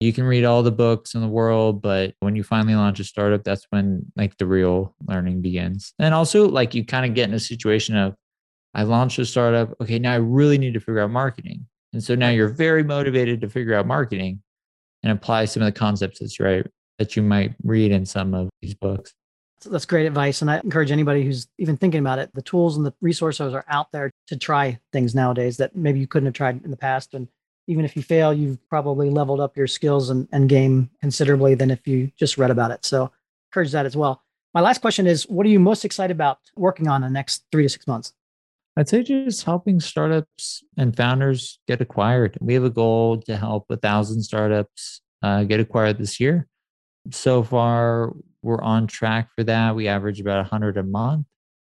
you 0.00 0.12
can 0.12 0.24
read 0.24 0.44
all 0.44 0.62
the 0.62 0.72
books 0.72 1.14
in 1.14 1.22
the 1.22 1.28
world, 1.28 1.80
but 1.80 2.14
when 2.20 2.36
you 2.36 2.42
finally 2.42 2.74
launch 2.74 3.00
a 3.00 3.04
startup, 3.04 3.44
that's 3.44 3.66
when 3.70 4.04
like 4.14 4.36
the 4.36 4.44
real 4.46 4.94
learning 5.08 5.40
begins. 5.40 5.94
And 5.98 6.12
also 6.12 6.48
like 6.48 6.74
you 6.74 6.84
kind 6.84 7.06
of 7.06 7.14
get 7.14 7.28
in 7.28 7.34
a 7.34 7.40
situation 7.40 7.96
of 7.96 8.14
I 8.74 8.82
launched 8.82 9.18
a 9.18 9.24
startup. 9.24 9.74
Okay, 9.80 9.98
now 9.98 10.12
I 10.12 10.16
really 10.16 10.58
need 10.58 10.74
to 10.74 10.80
figure 10.80 11.00
out 11.00 11.10
marketing. 11.10 11.66
And 11.94 12.04
so 12.04 12.14
now 12.14 12.28
you're 12.28 12.48
very 12.48 12.82
motivated 12.82 13.40
to 13.40 13.48
figure 13.48 13.74
out 13.74 13.86
marketing 13.86 14.42
and 15.02 15.10
apply 15.10 15.46
some 15.46 15.62
of 15.62 15.66
the 15.66 15.78
concepts 15.78 16.18
that's 16.18 16.38
right 16.38 16.66
that 16.98 17.16
you 17.16 17.22
might 17.22 17.54
read 17.62 17.90
in 17.90 18.04
some 18.04 18.34
of 18.34 18.50
these 18.60 18.74
books. 18.74 19.14
That's 19.66 19.84
great 19.84 20.06
advice. 20.06 20.42
And 20.42 20.50
I 20.50 20.58
encourage 20.58 20.90
anybody 20.90 21.24
who's 21.24 21.46
even 21.58 21.76
thinking 21.76 22.00
about 22.00 22.18
it, 22.18 22.30
the 22.34 22.42
tools 22.42 22.76
and 22.76 22.86
the 22.86 22.94
resources 23.00 23.54
are 23.54 23.64
out 23.68 23.92
there 23.92 24.10
to 24.28 24.36
try 24.36 24.78
things 24.92 25.14
nowadays 25.14 25.56
that 25.58 25.76
maybe 25.76 25.98
you 25.98 26.06
couldn't 26.06 26.26
have 26.26 26.34
tried 26.34 26.64
in 26.64 26.70
the 26.70 26.76
past. 26.76 27.14
And 27.14 27.28
even 27.66 27.84
if 27.84 27.96
you 27.96 28.02
fail, 28.02 28.32
you've 28.32 28.58
probably 28.68 29.10
leveled 29.10 29.40
up 29.40 29.56
your 29.56 29.66
skills 29.66 30.10
and, 30.10 30.28
and 30.32 30.48
game 30.48 30.90
considerably 31.00 31.54
than 31.54 31.70
if 31.70 31.86
you 31.86 32.10
just 32.18 32.38
read 32.38 32.50
about 32.50 32.70
it. 32.70 32.84
So 32.84 33.10
encourage 33.50 33.72
that 33.72 33.86
as 33.86 33.96
well. 33.96 34.22
My 34.54 34.60
last 34.60 34.80
question 34.80 35.06
is 35.06 35.24
what 35.24 35.44
are 35.46 35.50
you 35.50 35.60
most 35.60 35.84
excited 35.84 36.14
about 36.14 36.38
working 36.56 36.88
on 36.88 37.02
in 37.02 37.12
the 37.12 37.14
next 37.14 37.44
three 37.52 37.62
to 37.64 37.68
six 37.68 37.86
months? 37.86 38.12
I'd 38.76 38.88
say 38.88 39.02
just 39.02 39.44
helping 39.44 39.80
startups 39.80 40.62
and 40.76 40.94
founders 40.94 41.58
get 41.66 41.80
acquired. 41.80 42.36
We 42.40 42.54
have 42.54 42.64
a 42.64 42.70
goal 42.70 43.22
to 43.22 43.36
help 43.36 43.66
a 43.70 43.76
thousand 43.76 44.22
startups 44.22 45.00
uh, 45.22 45.44
get 45.44 45.60
acquired 45.60 45.98
this 45.98 46.20
year. 46.20 46.46
So 47.10 47.42
far, 47.42 48.12
we're 48.46 48.62
on 48.62 48.86
track 48.86 49.28
for 49.34 49.42
that. 49.42 49.74
We 49.74 49.88
average 49.88 50.20
about 50.20 50.36
100 50.36 50.76
a 50.76 50.84
month. 50.84 51.26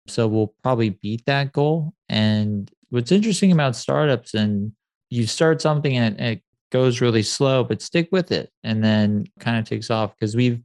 So 0.08 0.28
we'll 0.28 0.56
probably 0.64 0.90
beat 0.90 1.24
that 1.28 1.54
goal. 1.54 1.94
And 2.10 2.70
what's 2.90 3.12
interesting 3.12 3.52
about 3.52 3.76
startups, 3.76 4.34
and 4.34 4.72
you 5.12 5.28
start 5.28 5.62
something 5.62 5.96
and 5.96 6.20
it 6.20 6.42
goes 6.72 7.00
really 7.00 7.22
slow, 7.22 7.64
but 7.64 7.84
stick 7.84 8.10
with 8.12 8.32
it 8.32 8.50
and 8.64 8.84
then 8.84 9.26
kind 9.40 9.60
of 9.60 9.66
takes 9.66 9.92
off 9.92 10.16
because 10.18 10.36
we've 10.36 10.60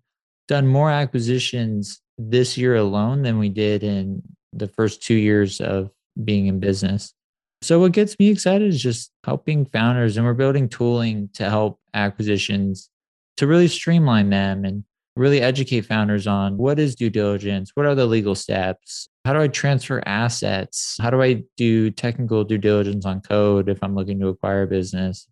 done 0.48 0.66
more 0.66 0.90
acquisitions 0.90 2.00
this 2.16 2.56
year 2.56 2.76
alone 2.76 3.22
than 3.22 3.38
we 3.38 3.50
did 3.50 3.82
in 3.82 4.22
the 4.54 4.66
first 4.66 5.02
two 5.02 5.14
years 5.14 5.60
of 5.60 5.90
being 6.24 6.46
in 6.46 6.58
business. 6.58 7.12
So 7.60 7.78
what 7.80 7.92
gets 7.92 8.18
me 8.18 8.30
excited 8.30 8.66
is 8.68 8.82
just 8.82 9.12
helping 9.24 9.66
founders 9.66 10.16
and 10.16 10.24
we're 10.24 10.32
building 10.32 10.70
tooling 10.70 11.28
to 11.34 11.50
help 11.50 11.78
acquisitions 11.92 12.88
to 13.36 13.46
really 13.46 13.68
streamline 13.68 14.30
them 14.30 14.64
and 14.64 14.84
really 15.18 15.40
educate 15.40 15.82
founders 15.82 16.26
on 16.26 16.56
what 16.56 16.78
is 16.78 16.94
due 16.94 17.10
diligence, 17.10 17.72
what 17.74 17.86
are 17.86 17.94
the 17.94 18.06
legal 18.06 18.34
steps, 18.34 19.08
how 19.24 19.32
do 19.32 19.40
I 19.40 19.48
transfer 19.48 20.02
assets, 20.06 20.96
how 21.00 21.10
do 21.10 21.20
I 21.20 21.42
do 21.56 21.90
technical 21.90 22.44
due 22.44 22.58
diligence 22.58 23.04
on 23.04 23.20
code 23.20 23.68
if 23.68 23.82
I'm 23.82 23.94
looking 23.94 24.20
to 24.20 24.28
acquire 24.28 24.62
a 24.62 24.66
business, 24.66 25.26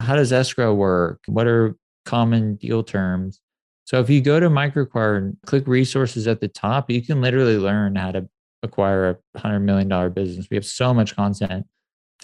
how 0.00 0.16
does 0.16 0.32
escrow 0.32 0.74
work, 0.74 1.20
what 1.26 1.46
are 1.46 1.76
common 2.08 2.56
deal 2.56 2.82
terms. 2.82 3.40
So 3.84 4.00
if 4.00 4.08
you 4.08 4.20
go 4.20 4.40
to 4.40 4.48
MicroAcquire 4.48 5.18
and 5.18 5.36
click 5.46 5.66
resources 5.66 6.26
at 6.26 6.40
the 6.40 6.48
top, 6.48 6.90
you 6.90 7.02
can 7.02 7.20
literally 7.20 7.58
learn 7.58 7.96
how 7.96 8.12
to 8.12 8.26
acquire 8.62 9.20
a 9.34 9.38
hundred 9.38 9.60
million 9.60 9.88
dollar 9.88 10.08
business. 10.10 10.46
We 10.50 10.56
have 10.56 10.64
so 10.64 10.94
much 10.94 11.14
content. 11.14 11.66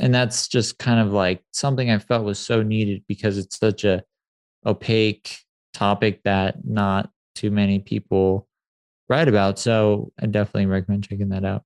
And 0.00 0.14
that's 0.14 0.48
just 0.48 0.78
kind 0.78 1.00
of 1.00 1.12
like 1.12 1.42
something 1.52 1.90
I 1.90 1.98
felt 1.98 2.24
was 2.24 2.38
so 2.38 2.62
needed 2.62 3.02
because 3.06 3.38
it's 3.38 3.58
such 3.58 3.84
a 3.84 4.02
opaque 4.66 5.38
topic 5.74 6.22
that 6.24 6.64
not 6.64 7.10
too 7.34 7.50
many 7.50 7.78
people 7.78 8.48
write 9.08 9.28
about. 9.28 9.58
So 9.58 10.12
I 10.20 10.26
definitely 10.26 10.66
recommend 10.66 11.08
checking 11.08 11.28
that 11.30 11.44
out. 11.44 11.64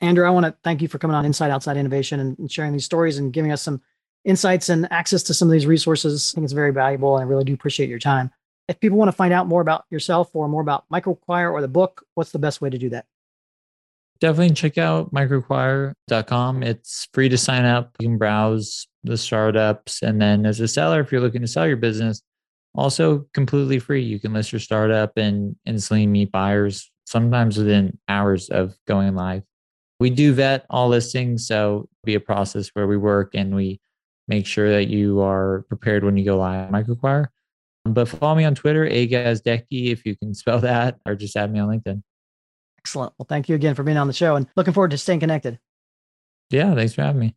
Andrew, 0.00 0.26
I 0.26 0.30
want 0.30 0.44
to 0.44 0.54
thank 0.62 0.82
you 0.82 0.88
for 0.88 0.98
coming 0.98 1.14
on 1.14 1.24
Inside 1.24 1.50
Outside 1.50 1.78
Innovation 1.78 2.20
and 2.20 2.50
sharing 2.50 2.72
these 2.72 2.84
stories 2.84 3.16
and 3.16 3.32
giving 3.32 3.52
us 3.52 3.62
some 3.62 3.80
insights 4.24 4.68
and 4.68 4.90
access 4.92 5.22
to 5.24 5.34
some 5.34 5.48
of 5.48 5.52
these 5.52 5.66
resources. 5.66 6.32
I 6.32 6.34
think 6.34 6.44
it's 6.44 6.52
very 6.52 6.72
valuable 6.72 7.16
and 7.16 7.24
I 7.24 7.26
really 7.26 7.44
do 7.44 7.54
appreciate 7.54 7.88
your 7.88 7.98
time. 7.98 8.30
If 8.68 8.80
people 8.80 8.98
want 8.98 9.08
to 9.08 9.16
find 9.16 9.32
out 9.32 9.46
more 9.46 9.62
about 9.62 9.84
yourself 9.90 10.34
or 10.34 10.48
more 10.48 10.60
about 10.60 10.84
MicroAcquire 10.92 11.50
or 11.52 11.60
the 11.62 11.68
book, 11.68 12.04
what's 12.14 12.32
the 12.32 12.38
best 12.38 12.60
way 12.60 12.68
to 12.68 12.78
do 12.78 12.90
that? 12.90 13.06
definitely 14.20 14.54
check 14.54 14.78
out 14.78 15.12
microacquire.com. 15.12 16.62
It's 16.62 17.08
free 17.12 17.28
to 17.28 17.38
sign 17.38 17.64
up. 17.64 17.94
You 17.98 18.08
can 18.08 18.18
browse 18.18 18.86
the 19.04 19.16
startups. 19.16 20.02
And 20.02 20.20
then 20.20 20.46
as 20.46 20.60
a 20.60 20.68
seller, 20.68 21.00
if 21.00 21.12
you're 21.12 21.20
looking 21.20 21.42
to 21.42 21.48
sell 21.48 21.66
your 21.66 21.76
business, 21.76 22.22
also 22.76 23.26
completely 23.32 23.78
free. 23.78 24.02
You 24.02 24.20
can 24.20 24.32
list 24.32 24.52
your 24.52 24.60
startup 24.60 25.12
and 25.16 25.56
instantly 25.64 26.06
meet 26.06 26.30
buyers, 26.30 26.90
sometimes 27.06 27.56
within 27.56 27.98
hours 28.08 28.48
of 28.48 28.74
going 28.86 29.14
live. 29.14 29.42
We 29.98 30.10
do 30.10 30.34
vet 30.34 30.66
all 30.68 30.88
listings. 30.88 31.46
So 31.46 31.88
be 32.04 32.14
a 32.14 32.20
process 32.20 32.68
where 32.74 32.86
we 32.86 32.96
work 32.96 33.34
and 33.34 33.54
we 33.54 33.80
make 34.28 34.46
sure 34.46 34.70
that 34.70 34.88
you 34.88 35.20
are 35.20 35.64
prepared 35.68 36.04
when 36.04 36.16
you 36.16 36.24
go 36.24 36.38
live 36.38 36.70
MicroAcquire. 36.70 37.26
But 37.84 38.08
follow 38.08 38.34
me 38.34 38.44
on 38.44 38.54
Twitter, 38.54 38.84
Agazdecki, 38.84 39.90
if 39.90 40.04
you 40.04 40.16
can 40.16 40.34
spell 40.34 40.60
that, 40.60 40.98
or 41.06 41.14
just 41.14 41.36
add 41.36 41.52
me 41.52 41.60
on 41.60 41.68
LinkedIn. 41.68 42.02
Excellent. 42.78 43.12
Well, 43.18 43.26
thank 43.28 43.48
you 43.48 43.54
again 43.54 43.74
for 43.74 43.82
being 43.82 43.96
on 43.96 44.06
the 44.06 44.12
show 44.12 44.36
and 44.36 44.46
looking 44.56 44.74
forward 44.74 44.90
to 44.90 44.98
staying 44.98 45.20
connected. 45.20 45.58
Yeah, 46.50 46.74
thanks 46.74 46.94
for 46.94 47.02
having 47.02 47.20
me. 47.20 47.36